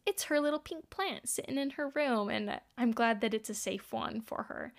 it's 0.06 0.24
her 0.24 0.40
little 0.40 0.58
pink 0.58 0.90
plant 0.90 1.28
sitting 1.28 1.58
in 1.58 1.70
her 1.70 1.88
room, 1.88 2.28
and 2.28 2.60
I'm 2.76 2.92
glad 2.92 3.20
that 3.20 3.34
it's 3.34 3.50
a 3.50 3.54
safe 3.54 3.92
one 3.92 4.20
for 4.20 4.44
her. 4.44 4.72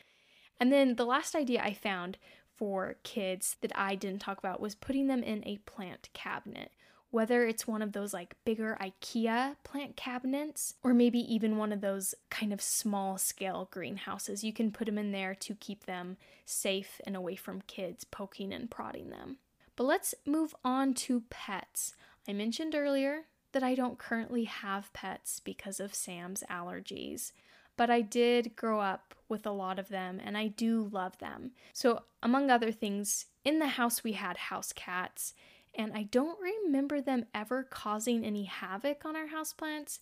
And 0.60 0.72
then 0.72 0.96
the 0.96 1.06
last 1.06 1.36
idea 1.36 1.62
I 1.62 1.74
found 1.74 2.18
for 2.56 2.96
kids 3.04 3.58
that 3.62 3.72
I 3.76 3.96
didn't 3.96 4.22
talk 4.22 4.38
about 4.38 4.62
was 4.62 4.76
putting 4.76 5.08
them 5.08 5.24
in 5.24 5.44
a 5.46 5.58
plant 5.66 6.10
cabinet. 6.14 6.72
Whether 7.12 7.46
it's 7.46 7.68
one 7.68 7.84
of 7.84 7.92
those 7.92 8.14
like 8.14 8.36
bigger 8.44 8.76
IKEA 8.82 9.56
plant 9.64 9.96
cabinets 9.96 10.74
or 10.84 10.94
maybe 10.94 11.20
even 11.20 11.58
one 11.58 11.72
of 11.72 11.82
those 11.82 12.16
kind 12.32 12.52
of 12.52 12.62
small 12.62 13.20
scale 13.20 13.68
greenhouses, 13.72 14.44
you 14.44 14.52
can 14.52 14.72
put 14.72 14.86
them 14.86 14.98
in 14.98 15.12
there 15.12 15.36
to 15.36 15.54
keep 15.54 15.86
them 15.86 16.18
safe 16.46 17.00
and 17.06 17.16
away 17.16 17.36
from 17.36 17.62
kids 17.62 18.04
poking 18.04 18.52
and 18.52 18.72
prodding 18.72 19.10
them. 19.10 19.38
But 19.76 19.84
let's 19.86 20.16
move 20.26 20.56
on 20.64 20.94
to 20.96 21.24
pets. 21.30 21.94
I 22.28 22.34
mentioned 22.34 22.74
earlier 22.74 23.26
that 23.52 23.64
I 23.64 23.76
don't 23.76 24.00
currently 24.00 24.46
have 24.46 24.94
pets 24.94 25.40
because 25.40 25.80
of 25.80 25.94
Sam's 25.94 26.44
allergies 26.50 27.32
but 27.78 27.90
I 27.90 28.02
did 28.02 28.56
grow 28.56 28.80
up 28.80 29.16
with 29.30 29.46
a 29.46 29.52
lot 29.52 29.80
of 29.80 29.90
them 29.90 30.22
and 30.24 30.38
I 30.38 30.48
do 30.48 30.90
love 30.92 31.18
them. 31.18 31.52
So, 31.74 32.04
among 32.22 32.50
other 32.50 32.72
things, 32.72 33.26
in 33.44 33.60
the 33.60 33.68
house 33.68 34.04
we 34.04 34.14
had 34.14 34.38
house 34.38 34.72
cats, 34.74 35.34
and 35.76 35.92
I 35.94 36.04
don't 36.04 36.38
remember 36.40 37.02
them 37.02 37.26
ever 37.34 37.64
causing 37.64 38.24
any 38.24 38.46
havoc 38.46 39.06
on 39.06 39.16
our 39.16 39.28
houseplants. 39.28 40.00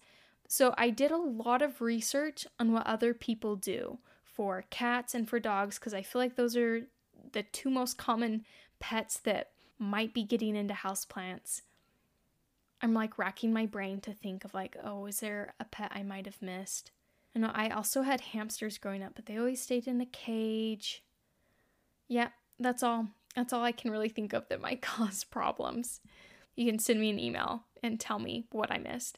So, 0.48 0.74
I 0.78 0.90
did 0.90 1.12
a 1.12 1.18
lot 1.18 1.62
of 1.62 1.82
research 1.82 2.46
on 2.60 2.72
what 2.74 2.88
other 2.88 3.14
people 3.14 3.56
do 3.56 4.00
for 4.24 4.66
cats 4.70 5.14
and 5.14 5.28
for 5.30 5.40
dogs 5.40 5.78
because 5.78 5.94
I 5.94 6.02
feel 6.02 6.22
like 6.22 6.36
those 6.36 6.56
are 6.58 6.82
the 7.32 7.44
two 7.44 7.70
most 7.70 7.98
common 7.98 8.46
pets 8.80 9.18
that 9.20 9.52
might 9.78 10.14
be 10.14 10.24
getting 10.24 10.56
into 10.56 10.74
houseplants. 10.74 11.62
I'm 12.82 12.94
like 12.94 13.18
racking 13.18 13.54
my 13.54 13.66
brain 13.66 14.02
to 14.02 14.14
think 14.14 14.44
of 14.44 14.54
like, 14.54 14.76
oh, 14.84 15.06
is 15.06 15.20
there 15.20 15.54
a 15.60 15.66
pet 15.66 15.92
I 15.94 16.04
might 16.04 16.26
have 16.26 16.42
missed? 16.42 16.92
And 17.34 17.46
I 17.46 17.70
also 17.70 18.02
had 18.02 18.22
hamsters 18.22 18.78
growing 18.78 19.04
up, 19.04 19.14
but 19.16 19.26
they 19.26 19.38
always 19.38 19.62
stayed 19.62 19.88
in 19.88 20.02
a 20.02 20.06
cage. 20.06 21.04
Yeah, 22.08 22.30
that's 22.60 22.84
all. 22.84 23.08
That's 23.36 23.54
all 23.54 23.64
I 23.64 23.72
can 23.72 23.92
really 23.92 24.10
think 24.10 24.34
of 24.34 24.48
that 24.50 24.62
might 24.62 24.82
cause 24.82 25.24
problems. 25.24 26.02
You 26.56 26.66
can 26.66 26.80
send 26.80 27.00
me 27.00 27.10
an 27.10 27.20
email 27.20 27.64
and 27.82 28.00
tell 28.00 28.20
me 28.20 28.46
what 28.52 28.72
I 28.72 28.78
missed. 28.78 29.18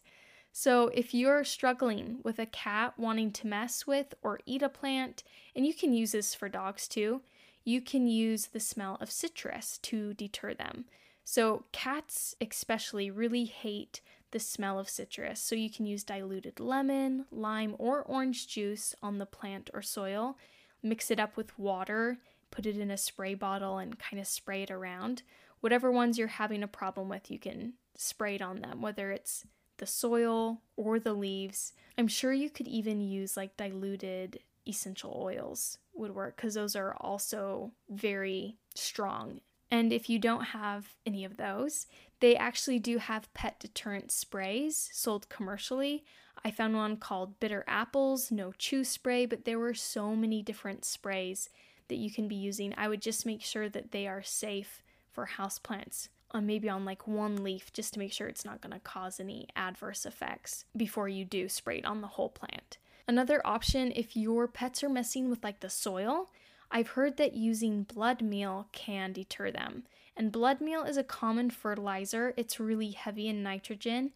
So, 0.56 0.90
if 0.90 1.16
you're 1.16 1.44
struggling 1.44 2.20
with 2.24 2.38
a 2.38 2.46
cat 2.46 2.94
wanting 2.96 3.32
to 3.32 3.48
mess 3.48 3.88
with 3.88 4.14
or 4.22 4.40
eat 4.46 4.62
a 4.62 4.70
plant, 4.70 5.24
and 5.56 5.66
you 5.66 5.74
can 5.74 5.94
use 5.94 6.12
this 6.12 6.36
for 6.36 6.48
dogs 6.48 6.88
too, 6.88 7.22
you 7.64 7.82
can 7.82 8.08
use 8.08 8.48
the 8.48 8.60
smell 8.60 8.98
of 9.02 9.10
citrus 9.10 9.80
to 9.80 10.14
deter 10.14 10.54
them. 10.54 10.86
So, 11.24 11.66
cats 11.72 12.36
especially 12.40 13.10
really 13.10 13.46
hate 13.46 14.02
the 14.34 14.40
smell 14.40 14.78
of 14.78 14.90
citrus. 14.90 15.40
So, 15.40 15.56
you 15.56 15.70
can 15.70 15.86
use 15.86 16.04
diluted 16.04 16.60
lemon, 16.60 17.26
lime, 17.32 17.76
or 17.80 18.02
orange 18.02 18.48
juice 18.48 18.94
on 19.02 19.20
the 19.20 19.26
plant 19.26 19.70
or 19.74 19.82
soil, 19.82 20.38
mix 20.82 21.10
it 21.10 21.20
up 21.20 21.38
with 21.38 21.58
water, 21.58 22.18
put 22.52 22.66
it 22.66 22.78
in 22.78 22.92
a 22.92 22.98
spray 22.98 23.34
bottle, 23.34 23.78
and 23.78 23.98
kind 23.98 24.20
of 24.20 24.28
spray 24.28 24.64
it 24.64 24.72
around. 24.72 25.24
Whatever 25.62 25.92
ones 25.92 26.18
you're 26.18 26.28
having 26.28 26.62
a 26.62 26.68
problem 26.68 27.08
with, 27.08 27.32
you 27.32 27.40
can 27.40 27.74
spray 27.96 28.36
it 28.36 28.42
on 28.42 28.60
them, 28.60 28.82
whether 28.82 29.12
it's 29.12 29.46
the 29.78 29.86
soil 29.86 30.62
or 30.76 31.00
the 31.00 31.14
leaves. 31.14 31.72
I'm 31.98 32.10
sure 32.10 32.34
you 32.34 32.50
could 32.50 32.68
even 32.68 33.00
use 33.00 33.38
like 33.38 33.56
diluted 33.56 34.40
essential 34.68 35.18
oils 35.22 35.78
would 35.94 36.16
work 36.16 36.36
because 36.36 36.56
those 36.56 36.76
are 36.76 36.96
also 37.00 37.72
very 37.90 38.58
strong 38.76 39.42
and 39.74 39.92
if 39.92 40.08
you 40.08 40.20
don't 40.20 40.44
have 40.44 40.94
any 41.04 41.26
of 41.26 41.38
those, 41.38 41.88
they 42.24 42.38
actually 42.38 42.80
do 42.80 43.00
have 43.00 43.34
pet 43.34 43.60
deterrent 43.60 44.10
sprays 44.10 44.90
sold 44.94 45.28
commercially. 45.28 46.06
I 46.46 46.52
found 46.52 46.74
one 46.74 46.96
called 46.96 47.38
Bitter 47.42 47.66
Apples 47.68 48.32
No 48.32 48.54
Chew 48.54 48.86
Spray, 48.86 49.26
but 49.26 49.44
there 49.44 49.60
were 49.60 49.74
so 49.74 50.16
many 50.16 50.42
different 50.42 50.86
sprays 50.86 51.50
that 51.90 51.98
you 51.98 52.10
can 52.10 52.30
be 52.30 52.36
using. 52.36 52.74
I 52.78 52.88
would 52.88 53.02
just 53.02 53.26
make 53.26 53.42
sure 53.42 53.68
that 53.68 53.92
they 53.92 54.08
are 54.08 54.24
safe 54.24 54.84
for 55.12 55.32
houseplants 55.38 56.08
on 56.32 56.46
maybe 56.46 56.70
on 56.70 56.86
like 56.86 57.06
one 57.10 57.44
leaf 57.44 57.74
just 57.74 57.92
to 57.96 58.00
make 58.00 58.14
sure 58.14 58.30
it's 58.30 58.46
not 58.46 58.62
going 58.62 58.72
to 58.72 58.80
cause 58.80 59.20
any 59.20 59.50
adverse 59.58 60.06
effects 60.06 60.64
before 60.78 61.10
you 61.10 61.26
do 61.26 61.50
spray 61.50 61.80
it 61.80 61.86
on 61.86 62.00
the 62.00 62.08
whole 62.08 62.30
plant. 62.30 62.78
Another 63.06 63.42
option 63.44 63.92
if 63.98 64.16
your 64.16 64.48
pets 64.48 64.82
are 64.82 64.88
messing 64.88 65.30
with 65.30 65.44
like 65.44 65.60
the 65.60 65.70
soil, 65.70 66.30
I've 66.72 66.92
heard 66.92 67.18
that 67.18 67.34
using 67.34 67.84
blood 67.84 68.22
meal 68.22 68.70
can 68.72 69.12
deter 69.12 69.52
them. 69.52 69.84
And 70.16 70.32
blood 70.32 70.62
meal 70.62 70.84
is 70.84 70.98
a 70.98 71.04
common 71.04 71.50
fertilizer. 71.50 72.34
It's 72.38 72.60
really 72.60 72.92
heavy 72.92 73.28
in 73.28 73.42
nitrogen. 73.42 74.12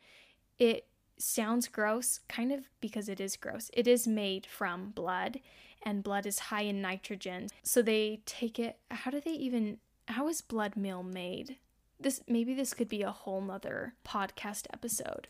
It 0.60 0.86
sounds 1.18 1.68
gross, 1.68 2.20
kind 2.28 2.52
of 2.52 2.70
because 2.80 3.10
it 3.10 3.20
is 3.20 3.36
gross. 3.36 3.72
It 3.74 3.88
is 3.88 4.08
made 4.08 4.46
from 4.46 4.92
blood, 4.92 5.40
and 5.84 6.04
blood 6.04 6.26
is 6.26 6.40
high 6.40 6.62
in 6.62 6.82
nitrogen. 6.82 7.48
So 7.64 7.82
they 7.82 8.22
take 8.26 8.60
it. 8.60 8.78
How 8.92 9.12
do 9.12 9.20
they 9.20 9.32
even. 9.32 9.80
How 10.10 10.28
is 10.30 10.42
blood 10.42 10.78
meal 10.78 11.04
made? 11.04 11.58
This 12.00 12.22
maybe 12.28 12.54
this 12.54 12.74
could 12.74 12.88
be 12.88 13.02
a 13.02 13.12
whole 13.12 13.42
nother 13.42 13.96
podcast 14.06 14.68
episode. 14.72 15.28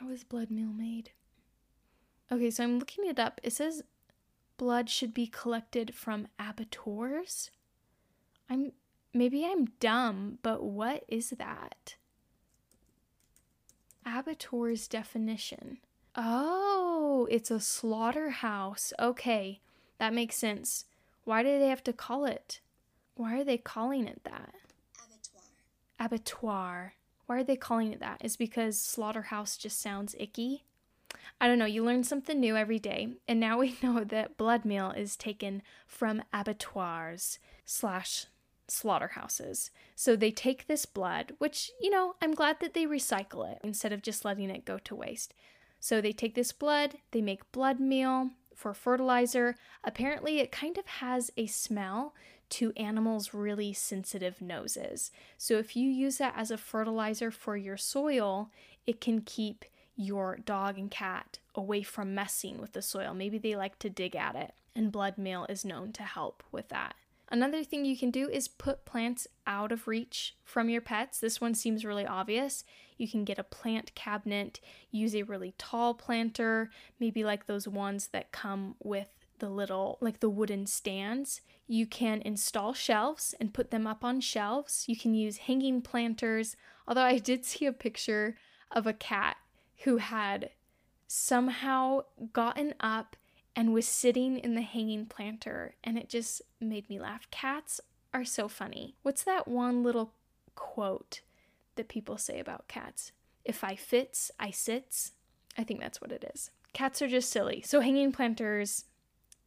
How 0.00 0.08
is 0.08 0.24
blood 0.24 0.50
meal 0.50 0.72
made? 0.72 1.10
Okay, 2.32 2.50
so 2.50 2.64
I'm 2.64 2.78
looking 2.78 3.06
it 3.06 3.18
up. 3.18 3.40
It 3.42 3.52
says 3.52 3.82
blood 4.60 4.90
should 4.90 5.14
be 5.14 5.26
collected 5.26 5.94
from 5.94 6.28
abattoirs. 6.38 7.50
I'm 8.50 8.72
maybe 9.14 9.46
I'm 9.46 9.68
dumb, 9.80 10.36
but 10.42 10.62
what 10.62 11.02
is 11.08 11.30
that? 11.30 11.94
Abattoir's 14.04 14.86
definition. 14.86 15.78
Oh, 16.14 17.26
it's 17.30 17.50
a 17.50 17.58
slaughterhouse. 17.58 18.92
Okay, 19.00 19.60
that 19.96 20.12
makes 20.12 20.36
sense. 20.36 20.84
Why 21.24 21.42
do 21.42 21.58
they 21.58 21.68
have 21.68 21.84
to 21.84 21.94
call 21.94 22.26
it? 22.26 22.60
Why 23.14 23.40
are 23.40 23.44
they 23.44 23.56
calling 23.56 24.06
it 24.06 24.20
that? 24.24 24.52
Abattoir. 24.94 25.42
Abattoir. 25.98 26.94
Why 27.24 27.38
are 27.38 27.44
they 27.44 27.56
calling 27.56 27.94
it 27.94 28.00
that? 28.00 28.22
Is 28.22 28.36
because 28.36 28.78
slaughterhouse 28.78 29.56
just 29.56 29.80
sounds 29.80 30.14
icky? 30.18 30.64
I 31.40 31.46
don't 31.46 31.58
know, 31.58 31.64
you 31.64 31.84
learn 31.84 32.04
something 32.04 32.38
new 32.38 32.56
every 32.56 32.78
day, 32.78 33.14
and 33.26 33.40
now 33.40 33.58
we 33.58 33.76
know 33.82 34.04
that 34.04 34.36
blood 34.36 34.64
meal 34.64 34.90
is 34.90 35.16
taken 35.16 35.62
from 35.86 36.22
abattoirs 36.32 37.38
slash 37.64 38.26
slaughterhouses. 38.68 39.70
So 39.94 40.16
they 40.16 40.30
take 40.30 40.66
this 40.66 40.86
blood, 40.86 41.34
which, 41.38 41.70
you 41.80 41.90
know, 41.90 42.14
I'm 42.22 42.34
glad 42.34 42.60
that 42.60 42.74
they 42.74 42.86
recycle 42.86 43.50
it 43.50 43.58
instead 43.64 43.92
of 43.92 44.02
just 44.02 44.24
letting 44.24 44.50
it 44.50 44.64
go 44.64 44.78
to 44.78 44.94
waste. 44.94 45.34
So 45.80 46.00
they 46.00 46.12
take 46.12 46.34
this 46.34 46.52
blood, 46.52 46.96
they 47.10 47.22
make 47.22 47.52
blood 47.52 47.80
meal 47.80 48.30
for 48.54 48.74
fertilizer. 48.74 49.56
Apparently, 49.82 50.38
it 50.38 50.52
kind 50.52 50.76
of 50.76 50.86
has 50.86 51.30
a 51.36 51.46
smell 51.46 52.14
to 52.50 52.72
animals' 52.76 53.32
really 53.32 53.72
sensitive 53.72 54.40
noses. 54.40 55.10
So 55.38 55.56
if 55.58 55.74
you 55.76 55.88
use 55.88 56.18
that 56.18 56.34
as 56.36 56.50
a 56.50 56.58
fertilizer 56.58 57.30
for 57.30 57.56
your 57.56 57.76
soil, 57.76 58.50
it 58.86 59.00
can 59.00 59.22
keep 59.22 59.64
your 60.00 60.38
dog 60.46 60.78
and 60.78 60.90
cat 60.90 61.38
away 61.54 61.82
from 61.82 62.14
messing 62.14 62.58
with 62.58 62.72
the 62.72 62.80
soil. 62.80 63.12
Maybe 63.12 63.36
they 63.36 63.54
like 63.54 63.78
to 63.80 63.90
dig 63.90 64.16
at 64.16 64.34
it, 64.34 64.52
and 64.74 64.90
blood 64.90 65.18
meal 65.18 65.44
is 65.48 65.64
known 65.64 65.92
to 65.92 66.02
help 66.02 66.42
with 66.50 66.68
that. 66.70 66.94
Another 67.28 67.62
thing 67.62 67.84
you 67.84 67.96
can 67.96 68.10
do 68.10 68.28
is 68.28 68.48
put 68.48 68.86
plants 68.86 69.28
out 69.46 69.70
of 69.70 69.86
reach 69.86 70.36
from 70.42 70.70
your 70.70 70.80
pets. 70.80 71.20
This 71.20 71.40
one 71.40 71.54
seems 71.54 71.84
really 71.84 72.06
obvious. 72.06 72.64
You 72.96 73.08
can 73.08 73.24
get 73.24 73.38
a 73.38 73.44
plant 73.44 73.94
cabinet, 73.94 74.58
use 74.90 75.14
a 75.14 75.22
really 75.22 75.54
tall 75.58 75.92
planter, 75.92 76.70
maybe 76.98 77.22
like 77.22 77.46
those 77.46 77.68
ones 77.68 78.08
that 78.08 78.32
come 78.32 78.76
with 78.82 79.08
the 79.38 79.50
little, 79.50 79.98
like 80.00 80.20
the 80.20 80.30
wooden 80.30 80.66
stands. 80.66 81.42
You 81.68 81.86
can 81.86 82.22
install 82.22 82.72
shelves 82.72 83.34
and 83.38 83.54
put 83.54 83.70
them 83.70 83.86
up 83.86 84.02
on 84.02 84.20
shelves. 84.20 84.86
You 84.88 84.96
can 84.96 85.14
use 85.14 85.36
hanging 85.36 85.82
planters. 85.82 86.56
Although 86.88 87.02
I 87.02 87.18
did 87.18 87.44
see 87.44 87.66
a 87.66 87.72
picture 87.72 88.36
of 88.72 88.86
a 88.86 88.92
cat 88.92 89.36
who 89.84 89.98
had 89.98 90.50
somehow 91.06 92.02
gotten 92.32 92.74
up 92.80 93.16
and 93.56 93.72
was 93.72 93.86
sitting 93.86 94.38
in 94.38 94.54
the 94.54 94.62
hanging 94.62 95.06
planter, 95.06 95.74
and 95.82 95.98
it 95.98 96.08
just 96.08 96.42
made 96.60 96.88
me 96.88 97.00
laugh. 97.00 97.30
Cats 97.30 97.80
are 98.14 98.24
so 98.24 98.48
funny. 98.48 98.94
What's 99.02 99.24
that 99.24 99.48
one 99.48 99.82
little 99.82 100.12
quote 100.54 101.20
that 101.76 101.88
people 101.88 102.16
say 102.16 102.38
about 102.38 102.68
cats? 102.68 103.12
If 103.44 103.64
I 103.64 103.74
fits, 103.74 104.30
I 104.38 104.50
sits. 104.50 105.12
I 105.58 105.64
think 105.64 105.80
that's 105.80 106.00
what 106.00 106.12
it 106.12 106.24
is. 106.32 106.50
Cats 106.72 107.02
are 107.02 107.08
just 107.08 107.30
silly. 107.30 107.62
So 107.62 107.80
hanging 107.80 108.12
planters 108.12 108.84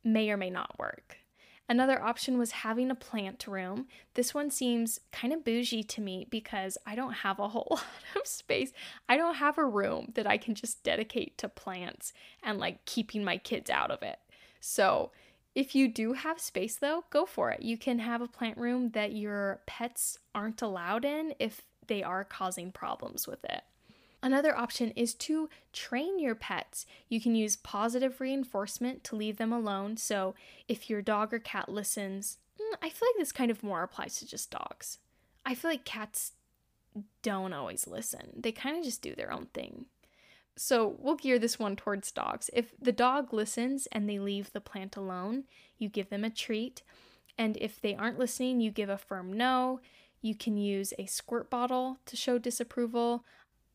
may 0.03 0.29
or 0.29 0.37
may 0.37 0.49
not 0.49 0.77
work. 0.77 1.17
Another 1.69 2.01
option 2.01 2.37
was 2.37 2.51
having 2.51 2.91
a 2.91 2.95
plant 2.95 3.47
room. 3.47 3.87
This 4.15 4.33
one 4.33 4.51
seems 4.51 4.99
kind 5.11 5.31
of 5.31 5.45
bougie 5.45 5.83
to 5.83 6.01
me 6.01 6.27
because 6.29 6.77
I 6.85 6.95
don't 6.95 7.13
have 7.13 7.39
a 7.39 7.47
whole 7.47 7.67
lot 7.71 7.83
of 8.19 8.27
space. 8.27 8.73
I 9.07 9.15
don't 9.15 9.35
have 9.35 9.57
a 9.57 9.65
room 9.65 10.11
that 10.15 10.27
I 10.27 10.37
can 10.37 10.55
just 10.55 10.83
dedicate 10.83 11.37
to 11.37 11.47
plants 11.47 12.11
and 12.43 12.59
like 12.59 12.85
keeping 12.85 13.23
my 13.23 13.37
kids 13.37 13.69
out 13.69 13.91
of 13.91 14.03
it. 14.03 14.19
So, 14.59 15.11
if 15.55 15.75
you 15.75 15.87
do 15.87 16.13
have 16.13 16.39
space 16.39 16.75
though, 16.77 17.03
go 17.11 17.25
for 17.25 17.51
it. 17.51 17.61
You 17.61 17.77
can 17.77 17.99
have 17.99 18.21
a 18.21 18.27
plant 18.27 18.57
room 18.57 18.89
that 18.91 19.13
your 19.13 19.61
pets 19.67 20.17
aren't 20.33 20.63
allowed 20.63 21.05
in 21.05 21.35
if 21.37 21.61
they 21.87 22.01
are 22.01 22.23
causing 22.23 22.71
problems 22.71 23.27
with 23.27 23.43
it. 23.45 23.61
Another 24.23 24.57
option 24.57 24.91
is 24.91 25.13
to 25.15 25.49
train 25.73 26.17
your 26.17 26.33
pets. 26.33 26.85
You 27.09 27.19
can 27.19 27.35
use 27.35 27.57
positive 27.57 28.21
reinforcement 28.21 29.03
to 29.03 29.17
leave 29.17 29.35
them 29.35 29.51
alone. 29.51 29.97
So 29.97 30.33
if 30.69 30.89
your 30.89 31.01
dog 31.01 31.33
or 31.33 31.39
cat 31.39 31.67
listens, 31.67 32.37
mm, 32.57 32.77
I 32.81 32.87
feel 32.87 33.09
like 33.09 33.19
this 33.19 33.33
kind 33.33 33.51
of 33.51 33.61
more 33.61 33.83
applies 33.83 34.15
to 34.19 34.27
just 34.27 34.49
dogs. 34.49 34.99
I 35.45 35.55
feel 35.55 35.69
like 35.69 35.83
cats 35.83 36.31
don't 37.21 37.51
always 37.51 37.85
listen, 37.85 38.29
they 38.37 38.53
kind 38.53 38.77
of 38.77 38.83
just 38.83 39.01
do 39.01 39.13
their 39.13 39.31
own 39.31 39.47
thing. 39.53 39.87
So 40.55 40.95
we'll 40.99 41.15
gear 41.15 41.37
this 41.37 41.59
one 41.59 41.75
towards 41.75 42.11
dogs. 42.11 42.49
If 42.53 42.73
the 42.79 42.91
dog 42.91 43.33
listens 43.33 43.87
and 43.91 44.07
they 44.07 44.19
leave 44.19 44.53
the 44.53 44.61
plant 44.61 44.95
alone, 44.95 45.45
you 45.77 45.89
give 45.89 46.09
them 46.09 46.23
a 46.23 46.29
treat. 46.29 46.81
And 47.37 47.57
if 47.57 47.81
they 47.81 47.95
aren't 47.95 48.19
listening, 48.19 48.61
you 48.61 48.71
give 48.71 48.89
a 48.89 48.97
firm 48.97 49.33
no. 49.33 49.81
You 50.21 50.35
can 50.35 50.55
use 50.55 50.93
a 50.97 51.07
squirt 51.07 51.49
bottle 51.49 51.97
to 52.05 52.15
show 52.15 52.37
disapproval. 52.37 53.25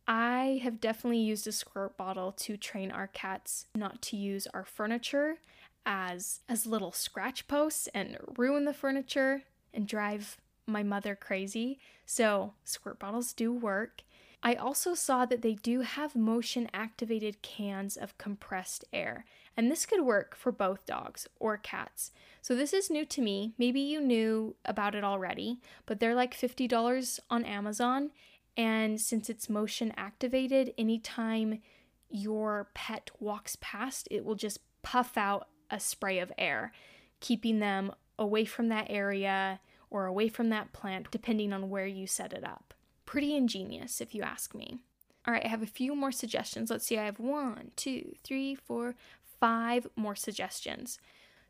I 0.08 0.60
have 0.62 0.80
definitely 0.80 1.18
used 1.18 1.46
a 1.46 1.52
squirt 1.52 1.98
bottle 1.98 2.32
to 2.32 2.56
train 2.56 2.90
our 2.90 3.08
cats 3.08 3.66
not 3.74 4.00
to 4.02 4.16
use 4.16 4.46
our 4.54 4.64
furniture 4.64 5.36
as 5.84 6.40
as 6.48 6.66
little 6.66 6.92
scratch 6.92 7.46
posts 7.46 7.88
and 7.94 8.16
ruin 8.38 8.64
the 8.64 8.72
furniture 8.72 9.42
and 9.74 9.86
drive 9.86 10.38
my 10.66 10.82
mother 10.82 11.14
crazy. 11.14 11.78
So, 12.06 12.54
squirt 12.64 12.98
bottles 12.98 13.34
do 13.34 13.52
work. 13.52 14.02
I 14.42 14.54
also 14.54 14.94
saw 14.94 15.26
that 15.26 15.42
they 15.42 15.54
do 15.54 15.80
have 15.80 16.14
motion 16.14 16.70
activated 16.72 17.42
cans 17.42 17.96
of 17.96 18.16
compressed 18.18 18.84
air, 18.92 19.24
and 19.56 19.70
this 19.70 19.84
could 19.84 20.02
work 20.04 20.36
for 20.36 20.52
both 20.52 20.86
dogs 20.86 21.26
or 21.40 21.56
cats. 21.56 22.12
So, 22.40 22.54
this 22.54 22.72
is 22.72 22.88
new 22.88 23.04
to 23.06 23.20
me. 23.20 23.52
Maybe 23.58 23.80
you 23.80 24.00
knew 24.00 24.56
about 24.64 24.94
it 24.94 25.04
already, 25.04 25.58
but 25.86 26.00
they're 26.00 26.14
like 26.14 26.38
$50 26.38 27.20
on 27.28 27.44
Amazon, 27.44 28.10
and 28.58 29.00
since 29.00 29.30
it's 29.30 29.48
motion 29.48 29.92
activated, 29.96 30.74
anytime 30.76 31.62
your 32.10 32.68
pet 32.74 33.08
walks 33.20 33.56
past, 33.60 34.08
it 34.10 34.24
will 34.24 34.34
just 34.34 34.58
puff 34.82 35.16
out 35.16 35.46
a 35.70 35.78
spray 35.78 36.18
of 36.18 36.32
air, 36.36 36.72
keeping 37.20 37.60
them 37.60 37.92
away 38.18 38.44
from 38.44 38.68
that 38.68 38.88
area 38.90 39.60
or 39.90 40.06
away 40.06 40.28
from 40.28 40.48
that 40.48 40.72
plant, 40.72 41.10
depending 41.12 41.52
on 41.52 41.70
where 41.70 41.86
you 41.86 42.06
set 42.06 42.32
it 42.32 42.44
up. 42.44 42.74
Pretty 43.06 43.36
ingenious, 43.36 44.00
if 44.00 44.12
you 44.12 44.22
ask 44.22 44.54
me. 44.54 44.80
All 45.24 45.32
right, 45.32 45.44
I 45.44 45.48
have 45.48 45.62
a 45.62 45.66
few 45.66 45.94
more 45.94 46.12
suggestions. 46.12 46.68
Let's 46.68 46.86
see, 46.86 46.98
I 46.98 47.04
have 47.04 47.20
one, 47.20 47.70
two, 47.76 48.14
three, 48.24 48.56
four, 48.56 48.96
five 49.38 49.86
more 49.94 50.16
suggestions. 50.16 50.98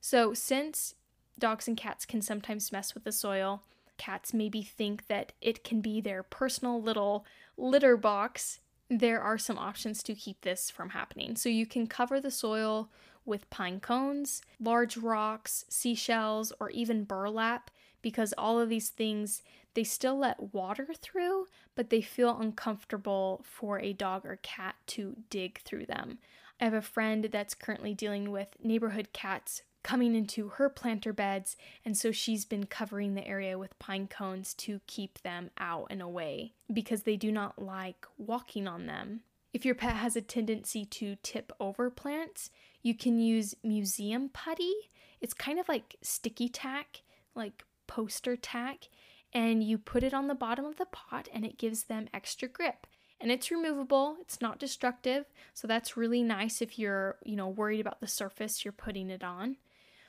So, 0.01 0.35
since 0.35 0.94
dogs 1.38 1.66
and 1.68 1.77
cats 1.77 2.05
can 2.05 2.21
sometimes 2.21 2.71
mess 2.71 2.92
with 2.92 3.05
the 3.05 3.12
soil, 3.12 3.62
cats 3.98 4.32
maybe 4.32 4.62
think 4.62 5.06
that 5.08 5.32
it 5.40 5.64
can 5.64 5.80
be 5.80 6.00
their 6.00 6.22
personal 6.22 6.80
little 6.80 7.26
litter 7.56 7.96
box. 7.96 8.61
There 8.88 9.20
are 9.20 9.38
some 9.38 9.58
options 9.58 10.02
to 10.04 10.14
keep 10.14 10.40
this 10.40 10.70
from 10.70 10.90
happening. 10.90 11.37
So, 11.37 11.48
you 11.48 11.66
can 11.66 11.87
cover 11.87 12.20
the 12.20 12.30
soil 12.30 12.90
with 13.26 13.50
pine 13.50 13.80
cones, 13.80 14.40
large 14.58 14.96
rocks, 14.96 15.66
seashells, 15.68 16.52
or 16.58 16.70
even 16.70 17.04
burlap 17.04 17.70
because 18.00 18.32
all 18.38 18.58
of 18.58 18.68
these 18.68 18.88
things 18.88 19.42
they 19.74 19.84
still 19.84 20.18
let 20.18 20.54
water 20.54 20.88
through, 21.00 21.46
but 21.76 21.90
they 21.90 22.00
feel 22.00 22.40
uncomfortable 22.40 23.44
for 23.44 23.78
a 23.78 23.92
dog 23.92 24.26
or 24.26 24.40
cat 24.42 24.74
to 24.88 25.16
dig 25.30 25.61
through 25.61 25.87
them. 25.87 26.18
I 26.61 26.64
have 26.64 26.74
a 26.74 26.82
friend 26.82 27.28
that's 27.30 27.54
currently 27.54 27.94
dealing 27.94 28.32
with 28.32 28.56
neighborhood 28.61 29.11
cats 29.12 29.62
coming 29.88 30.14
into 30.14 30.48
her 30.51 30.68
planter 30.68 31.14
beds, 31.14 31.57
and 31.83 31.96
so 31.96 32.12
she's 32.12 32.44
been 32.44 32.66
covering 32.66 33.14
the 33.14 33.27
area 33.27 33.57
with 33.57 33.79
pine 33.79 34.07
cones 34.07 34.53
to 34.53 34.83
keep 34.87 35.18
them 35.22 35.48
out 35.57 35.87
and 35.88 36.03
away 36.03 36.53
because 36.70 37.05
they 37.05 37.16
do 37.16 37.33
not 37.33 37.59
like 37.59 38.05
walking 38.18 38.68
on 38.68 38.85
them. 38.85 39.22
If 39.55 39.64
your 39.64 39.74
pet 39.74 39.96
has 39.96 40.14
a 40.14 40.20
tendency 40.20 40.85
to 40.85 41.16
tip 41.22 41.55
over 41.59 41.88
plants, 41.88 42.51
you 42.83 42.94
can 42.94 43.18
use 43.18 43.55
museum 43.64 44.29
putty. 44.29 44.74
It's 45.22 45.33
kind 45.33 45.59
of 45.59 45.70
like 45.70 45.96
sticky 46.03 46.51
tack, 46.51 47.01
like 47.35 47.64
poster 47.87 48.37
tack, 48.37 48.90
and 49.33 49.64
you 49.64 49.79
put 49.79 50.03
it 50.03 50.12
on 50.12 50.29
the 50.29 50.35
bottom 50.35 50.66
of 50.66 50.77
the 50.77 50.85
pot 50.85 51.31
and 51.33 51.46
it 51.46 51.57
gives 51.57 51.85
them 51.85 52.09
extra 52.12 52.46
grip. 52.46 52.87
And 53.22 53.33
it's 53.33 53.51
removable, 53.51 54.18
it's 54.20 54.42
not 54.42 54.59
destructive, 54.59 55.24
so 55.55 55.66
that's 55.66 55.96
really 55.96 56.22
nice 56.22 56.61
if 56.61 56.79
you're, 56.79 57.16
you 57.24 57.37
know, 57.37 57.48
worried 57.48 57.81
about 57.81 58.01
the 58.01 58.07
surface 58.07 58.66
you're 58.66 58.72
putting 58.72 59.09
it 59.09 59.24
on. 59.24 59.57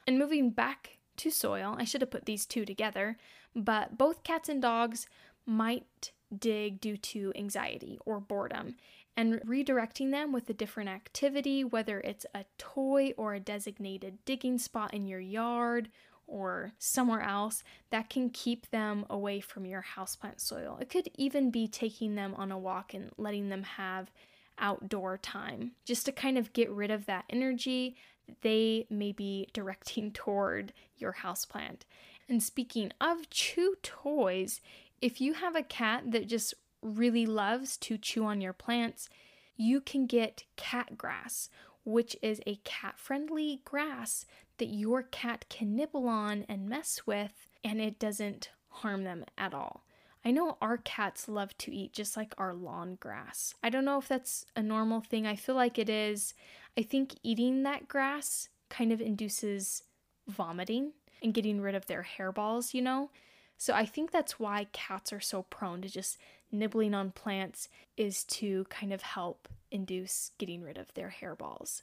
And 0.10 0.18
moving 0.18 0.50
back 0.50 0.98
to 1.18 1.30
soil, 1.30 1.76
I 1.78 1.84
should 1.84 2.02
have 2.02 2.10
put 2.10 2.26
these 2.26 2.48
two 2.48 2.66
together, 2.66 3.16
but 3.56 3.96
both 3.96 4.24
cats 4.24 4.50
and 4.50 4.60
dogs 4.60 5.06
might 5.46 6.14
dig 6.36 6.82
due 6.82 6.98
to 6.98 7.32
anxiety 7.36 8.00
or 8.08 8.20
boredom 8.20 8.78
and 9.16 9.36
redirecting 9.42 10.10
them 10.10 10.32
with 10.32 10.50
a 10.50 10.54
different 10.56 10.90
activity, 10.90 11.64
whether 11.64 12.00
it's 12.00 12.26
a 12.34 12.46
toy 12.58 13.14
or 13.18 13.36
a 13.36 13.40
designated 13.40 14.18
digging 14.26 14.58
spot 14.58 14.96
in 14.96 15.06
your 15.06 15.20
yard 15.20 15.90
or 16.26 16.72
somewhere 16.80 17.22
else 17.22 17.64
that 17.92 18.10
can 18.10 18.32
keep 18.32 18.72
them 18.72 19.06
away 19.12 19.40
from 19.40 19.64
your 19.64 19.86
houseplant 19.96 20.42
soil. 20.42 20.80
It 20.82 20.90
could 20.90 21.10
even 21.20 21.52
be 21.52 21.68
taking 21.68 22.16
them 22.16 22.34
on 22.34 22.52
a 22.52 22.58
walk 22.58 22.96
and 22.96 23.12
letting 23.20 23.50
them 23.50 23.62
have 23.62 24.10
outdoor 24.58 25.20
time 25.20 25.74
just 25.86 26.08
to 26.08 26.12
kind 26.12 26.36
of 26.36 26.52
get 26.52 26.72
rid 26.72 26.90
of 26.90 27.06
that 27.06 27.26
energy 27.30 27.96
they 28.42 28.86
may 28.90 29.12
be 29.12 29.48
directing 29.54 30.12
toward 30.14 30.74
your 30.98 31.18
houseplant. 31.24 31.82
And 32.28 32.44
speaking 32.44 32.92
of 33.02 33.30
chew 33.30 33.76
toys, 33.82 34.62
if 35.02 35.20
you 35.20 35.34
have 35.34 35.56
a 35.56 35.64
cat 35.64 36.12
that 36.12 36.28
just 36.28 36.54
really 36.82 37.26
loves 37.26 37.78
to 37.78 37.98
chew 37.98 38.26
on 38.26 38.42
your 38.42 38.54
plants, 38.54 39.10
you 39.56 39.82
can 39.82 40.06
get 40.06 40.44
cat 40.56 40.98
grass, 40.98 41.50
which 41.84 42.16
is 42.22 42.42
a 42.46 42.56
cat 42.64 42.98
friendly 42.98 43.62
grass 43.66 44.26
that 44.58 44.68
your 44.68 45.04
cat 45.04 45.46
can 45.50 45.76
nibble 45.76 46.08
on 46.08 46.46
and 46.48 46.70
mess 46.70 47.02
with, 47.06 47.48
and 47.64 47.82
it 47.82 48.00
doesn't 48.00 48.52
harm 48.70 49.04
them 49.04 49.26
at 49.38 49.54
all. 49.54 49.84
I 50.24 50.32
know 50.32 50.58
our 50.62 50.78
cats 50.78 51.30
love 51.30 51.58
to 51.60 51.74
eat 51.74 51.94
just 51.94 52.18
like 52.18 52.34
our 52.38 52.54
lawn 52.54 52.98
grass. 53.00 53.54
I 53.64 53.70
don't 53.70 53.86
know 53.86 53.98
if 53.98 54.08
that's 54.08 54.46
a 54.56 54.62
normal 54.62 55.02
thing. 55.02 55.26
I 55.26 55.36
feel 55.36 55.56
like 55.56 55.80
it 55.80 55.90
is. 55.90 56.34
I 56.78 56.82
think 56.82 57.16
eating 57.24 57.64
that 57.64 57.88
grass 57.88 58.50
kind 58.70 58.92
of 58.92 59.02
induces 59.02 59.84
vomiting 60.28 60.92
and 61.24 61.34
getting 61.34 61.62
rid 61.62 61.76
of 61.76 61.86
their 61.86 62.06
hairballs, 62.18 62.74
you 62.74 62.82
know? 62.82 63.10
So 63.58 63.74
I 63.74 63.86
think 63.86 64.12
that's 64.12 64.40
why 64.40 64.68
cats 64.72 65.12
are 65.12 65.20
so 65.20 65.44
prone 65.44 65.82
to 65.82 65.90
just 65.90 66.18
nibbling 66.52 66.94
on 66.94 67.12
plants 67.12 67.70
is 67.98 68.24
to 68.26 68.66
kind 68.70 68.94
of 68.94 69.02
help 69.02 69.48
induce 69.72 70.32
getting 70.38 70.62
rid 70.62 70.78
of 70.78 70.94
their 70.94 71.16
hairballs. 71.22 71.82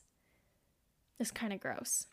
It's 1.19 1.31
kind 1.31 1.53
of 1.53 1.61
gross. 1.61 2.07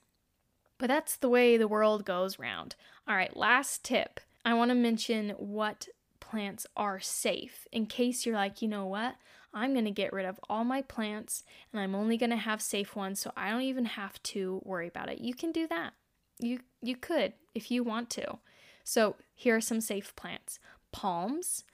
But 0.78 0.88
that's 0.88 1.16
the 1.16 1.30
way 1.30 1.56
the 1.58 1.68
world 1.68 2.06
goes 2.06 2.40
round. 2.40 2.76
All 3.08 3.16
right, 3.16 3.36
last 3.36 3.84
tip. 3.84 4.20
I 4.46 4.54
want 4.54 4.70
to 4.70 4.76
mention 4.76 5.30
what 5.38 5.88
plants 6.24 6.66
are 6.78 7.02
safe 7.02 7.68
in 7.74 7.86
case 7.86 8.26
you're 8.26 8.36
like, 8.36 8.62
you 8.62 8.68
know 8.70 8.86
what? 8.86 9.16
I'm 9.54 9.74
going 9.74 9.86
to 9.86 9.92
get 9.92 10.14
rid 10.14 10.26
of 10.26 10.40
all 10.50 10.64
my 10.64 10.82
plants 10.82 11.44
and 11.72 11.82
I'm 11.82 11.94
only 11.94 12.18
going 12.18 12.30
to 12.30 12.38
have 12.38 12.62
safe 12.62 12.96
ones 12.96 13.20
so 13.20 13.34
I 13.36 13.50
don't 13.52 13.62
even 13.62 13.86
have 13.86 14.24
to 14.24 14.62
worry 14.64 14.88
about 14.88 15.10
it. 15.10 15.20
You 15.20 15.34
can 15.34 15.52
do 15.52 15.68
that. 15.68 15.94
You 16.40 16.62
you 16.82 16.96
could 16.96 17.34
if 17.54 17.70
you 17.70 17.84
want 17.84 18.10
to. 18.12 18.40
So, 18.86 19.16
here 19.36 19.56
are 19.56 19.62
some 19.62 19.82
safe 19.82 20.16
plants. 20.16 20.60
Palms, 20.92 21.66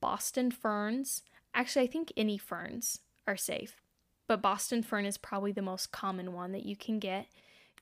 Boston 0.00 0.50
ferns. 0.50 1.22
Actually, 1.54 1.84
I 1.84 1.88
think 1.88 2.12
any 2.16 2.38
ferns 2.38 3.00
are 3.26 3.36
safe, 3.36 3.76
but 4.26 4.42
Boston 4.42 4.82
fern 4.82 5.06
is 5.06 5.18
probably 5.18 5.52
the 5.52 5.62
most 5.62 5.92
common 5.92 6.32
one 6.32 6.52
that 6.52 6.66
you 6.66 6.76
can 6.76 6.98
get. 6.98 7.26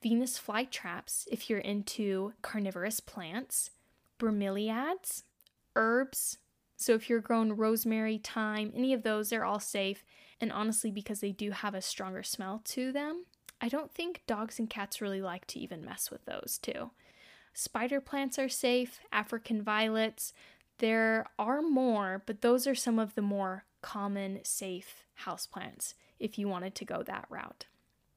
Venus 0.01 0.37
flytraps, 0.39 1.27
if 1.31 1.49
you're 1.49 1.59
into 1.59 2.33
carnivorous 2.41 2.99
plants, 2.99 3.71
bromeliads, 4.19 5.23
herbs. 5.77 6.39
So 6.75 6.93
if 6.93 7.09
you're 7.09 7.21
growing 7.21 7.55
rosemary, 7.55 8.19
thyme, 8.23 8.71
any 8.75 8.93
of 8.93 9.03
those, 9.03 9.29
they're 9.29 9.45
all 9.45 9.59
safe. 9.59 10.03
And 10.41 10.51
honestly, 10.51 10.91
because 10.91 11.21
they 11.21 11.31
do 11.31 11.51
have 11.51 11.73
a 11.73 11.81
stronger 11.81 12.23
smell 12.23 12.61
to 12.65 12.91
them, 12.91 13.25
I 13.61 13.69
don't 13.69 13.91
think 13.91 14.21
dogs 14.27 14.59
and 14.59 14.69
cats 14.69 15.01
really 15.01 15.21
like 15.21 15.47
to 15.47 15.59
even 15.59 15.85
mess 15.85 16.11
with 16.11 16.25
those 16.25 16.59
too. 16.61 16.91
Spider 17.53 17.99
plants 17.99 18.37
are 18.37 18.49
safe, 18.49 18.99
African 19.11 19.63
violets. 19.63 20.33
There 20.77 21.25
are 21.39 21.63
more, 21.63 22.21
but 22.25 22.41
those 22.41 22.67
are 22.67 22.75
some 22.75 22.99
of 22.99 23.15
the 23.15 23.23
more 23.23 23.65
common, 23.81 24.41
safe 24.43 25.05
houseplants 25.25 25.95
if 26.19 26.37
you 26.37 26.47
wanted 26.47 26.75
to 26.75 26.85
go 26.85 27.01
that 27.03 27.25
route. 27.29 27.65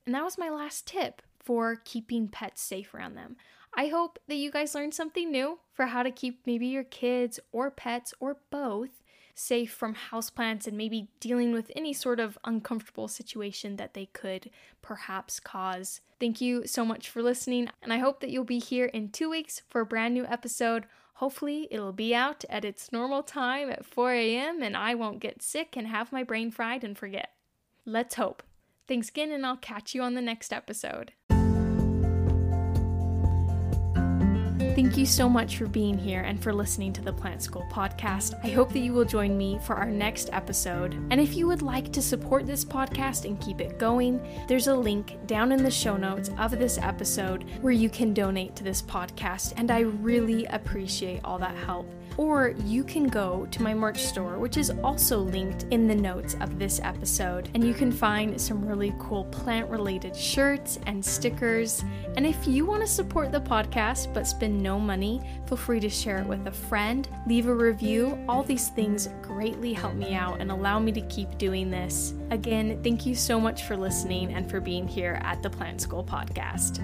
And 0.04 0.14
that 0.14 0.24
was 0.24 0.36
my 0.36 0.50
last 0.50 0.86
tip 0.86 1.22
for 1.38 1.76
keeping 1.76 2.28
pets 2.28 2.60
safe 2.60 2.92
around 2.92 3.14
them. 3.14 3.36
I 3.74 3.86
hope 3.86 4.18
that 4.28 4.36
you 4.36 4.50
guys 4.50 4.74
learned 4.74 4.94
something 4.94 5.30
new 5.30 5.58
for 5.72 5.86
how 5.86 6.02
to 6.02 6.10
keep 6.10 6.40
maybe 6.46 6.66
your 6.66 6.84
kids 6.84 7.38
or 7.52 7.70
pets 7.70 8.12
or 8.20 8.36
both 8.50 9.02
safe 9.34 9.72
from 9.72 9.94
houseplants 10.10 10.66
and 10.66 10.76
maybe 10.76 11.08
dealing 11.18 11.52
with 11.52 11.70
any 11.74 11.92
sort 11.92 12.20
of 12.20 12.38
uncomfortable 12.44 13.08
situation 13.08 13.76
that 13.76 13.94
they 13.94 14.06
could 14.06 14.50
perhaps 14.82 15.40
cause. 15.40 16.00
Thank 16.18 16.40
you 16.40 16.66
so 16.66 16.84
much 16.84 17.08
for 17.08 17.22
listening, 17.22 17.70
and 17.82 17.92
I 17.92 17.98
hope 17.98 18.20
that 18.20 18.30
you'll 18.30 18.44
be 18.44 18.58
here 18.58 18.86
in 18.86 19.08
two 19.08 19.30
weeks 19.30 19.62
for 19.68 19.80
a 19.80 19.86
brand 19.86 20.12
new 20.12 20.26
episode. 20.26 20.84
Hopefully, 21.14 21.68
it'll 21.70 21.92
be 21.92 22.14
out 22.14 22.44
at 22.50 22.64
its 22.64 22.92
normal 22.92 23.22
time 23.22 23.70
at 23.70 23.86
4 23.86 24.12
a.m., 24.12 24.62
and 24.62 24.76
I 24.76 24.94
won't 24.94 25.20
get 25.20 25.42
sick 25.42 25.76
and 25.76 25.86
have 25.86 26.12
my 26.12 26.22
brain 26.22 26.50
fried 26.50 26.84
and 26.84 26.96
forget. 26.96 27.30
Let's 27.86 28.16
hope. 28.16 28.42
Thanks 28.86 29.08
again, 29.08 29.32
and 29.32 29.46
I'll 29.46 29.56
catch 29.56 29.94
you 29.94 30.02
on 30.02 30.14
the 30.14 30.22
next 30.22 30.52
episode. 30.52 31.12
Thank 34.90 34.98
you 34.98 35.06
so 35.06 35.28
much 35.28 35.56
for 35.56 35.68
being 35.68 35.96
here 35.96 36.22
and 36.22 36.42
for 36.42 36.52
listening 36.52 36.92
to 36.94 37.00
the 37.00 37.12
Plant 37.12 37.44
School 37.44 37.64
podcast. 37.70 38.34
I 38.42 38.48
hope 38.48 38.72
that 38.72 38.80
you 38.80 38.92
will 38.92 39.04
join 39.04 39.38
me 39.38 39.60
for 39.62 39.76
our 39.76 39.88
next 39.88 40.30
episode. 40.32 40.94
And 41.10 41.20
if 41.20 41.36
you 41.36 41.46
would 41.46 41.62
like 41.62 41.92
to 41.92 42.02
support 42.02 42.44
this 42.44 42.64
podcast 42.64 43.24
and 43.24 43.40
keep 43.40 43.60
it 43.60 43.78
going, 43.78 44.20
there's 44.48 44.66
a 44.66 44.74
link 44.74 45.16
down 45.28 45.52
in 45.52 45.62
the 45.62 45.70
show 45.70 45.96
notes 45.96 46.32
of 46.40 46.58
this 46.58 46.76
episode 46.76 47.44
where 47.60 47.72
you 47.72 47.88
can 47.88 48.12
donate 48.12 48.56
to 48.56 48.64
this 48.64 48.82
podcast. 48.82 49.52
And 49.56 49.70
I 49.70 49.82
really 49.82 50.46
appreciate 50.46 51.20
all 51.22 51.38
that 51.38 51.54
help 51.54 51.86
or 52.20 52.52
you 52.66 52.84
can 52.84 53.08
go 53.08 53.46
to 53.50 53.62
my 53.62 53.72
merch 53.72 54.02
store, 54.02 54.38
which 54.38 54.58
is 54.58 54.70
also 54.84 55.20
linked 55.20 55.64
in 55.70 55.88
the 55.88 55.94
notes 55.94 56.36
of 56.42 56.58
this 56.58 56.78
episode, 56.82 57.48
and 57.54 57.64
you 57.64 57.72
can 57.72 57.90
find 57.90 58.38
some 58.38 58.62
really 58.62 58.94
cool 58.98 59.24
plant 59.24 59.70
related 59.70 60.14
shirts 60.14 60.78
and 60.84 61.02
stickers. 61.02 61.82
And 62.18 62.26
if 62.26 62.46
you 62.46 62.66
want 62.66 62.82
to 62.82 62.86
support 62.86 63.32
the 63.32 63.40
podcast 63.40 64.12
but 64.12 64.26
spend 64.26 64.62
no 64.62 64.78
money, 64.78 65.22
feel 65.46 65.56
free 65.56 65.80
to 65.80 65.88
share 65.88 66.18
it 66.18 66.26
with 66.26 66.46
a 66.46 66.52
friend, 66.52 67.08
leave 67.26 67.46
a 67.46 67.54
review. 67.54 68.22
All 68.28 68.42
these 68.42 68.68
things 68.68 69.08
greatly 69.22 69.72
help 69.72 69.94
me 69.94 70.12
out 70.12 70.42
and 70.42 70.52
allow 70.52 70.78
me 70.78 70.92
to 70.92 71.00
keep 71.02 71.38
doing 71.38 71.70
this. 71.70 72.12
Again, 72.30 72.82
thank 72.82 73.06
you 73.06 73.14
so 73.14 73.40
much 73.40 73.62
for 73.62 73.78
listening 73.78 74.34
and 74.34 74.50
for 74.50 74.60
being 74.60 74.86
here 74.86 75.22
at 75.24 75.42
the 75.42 75.48
Plant 75.48 75.80
School 75.80 76.04
Podcast. 76.04 76.80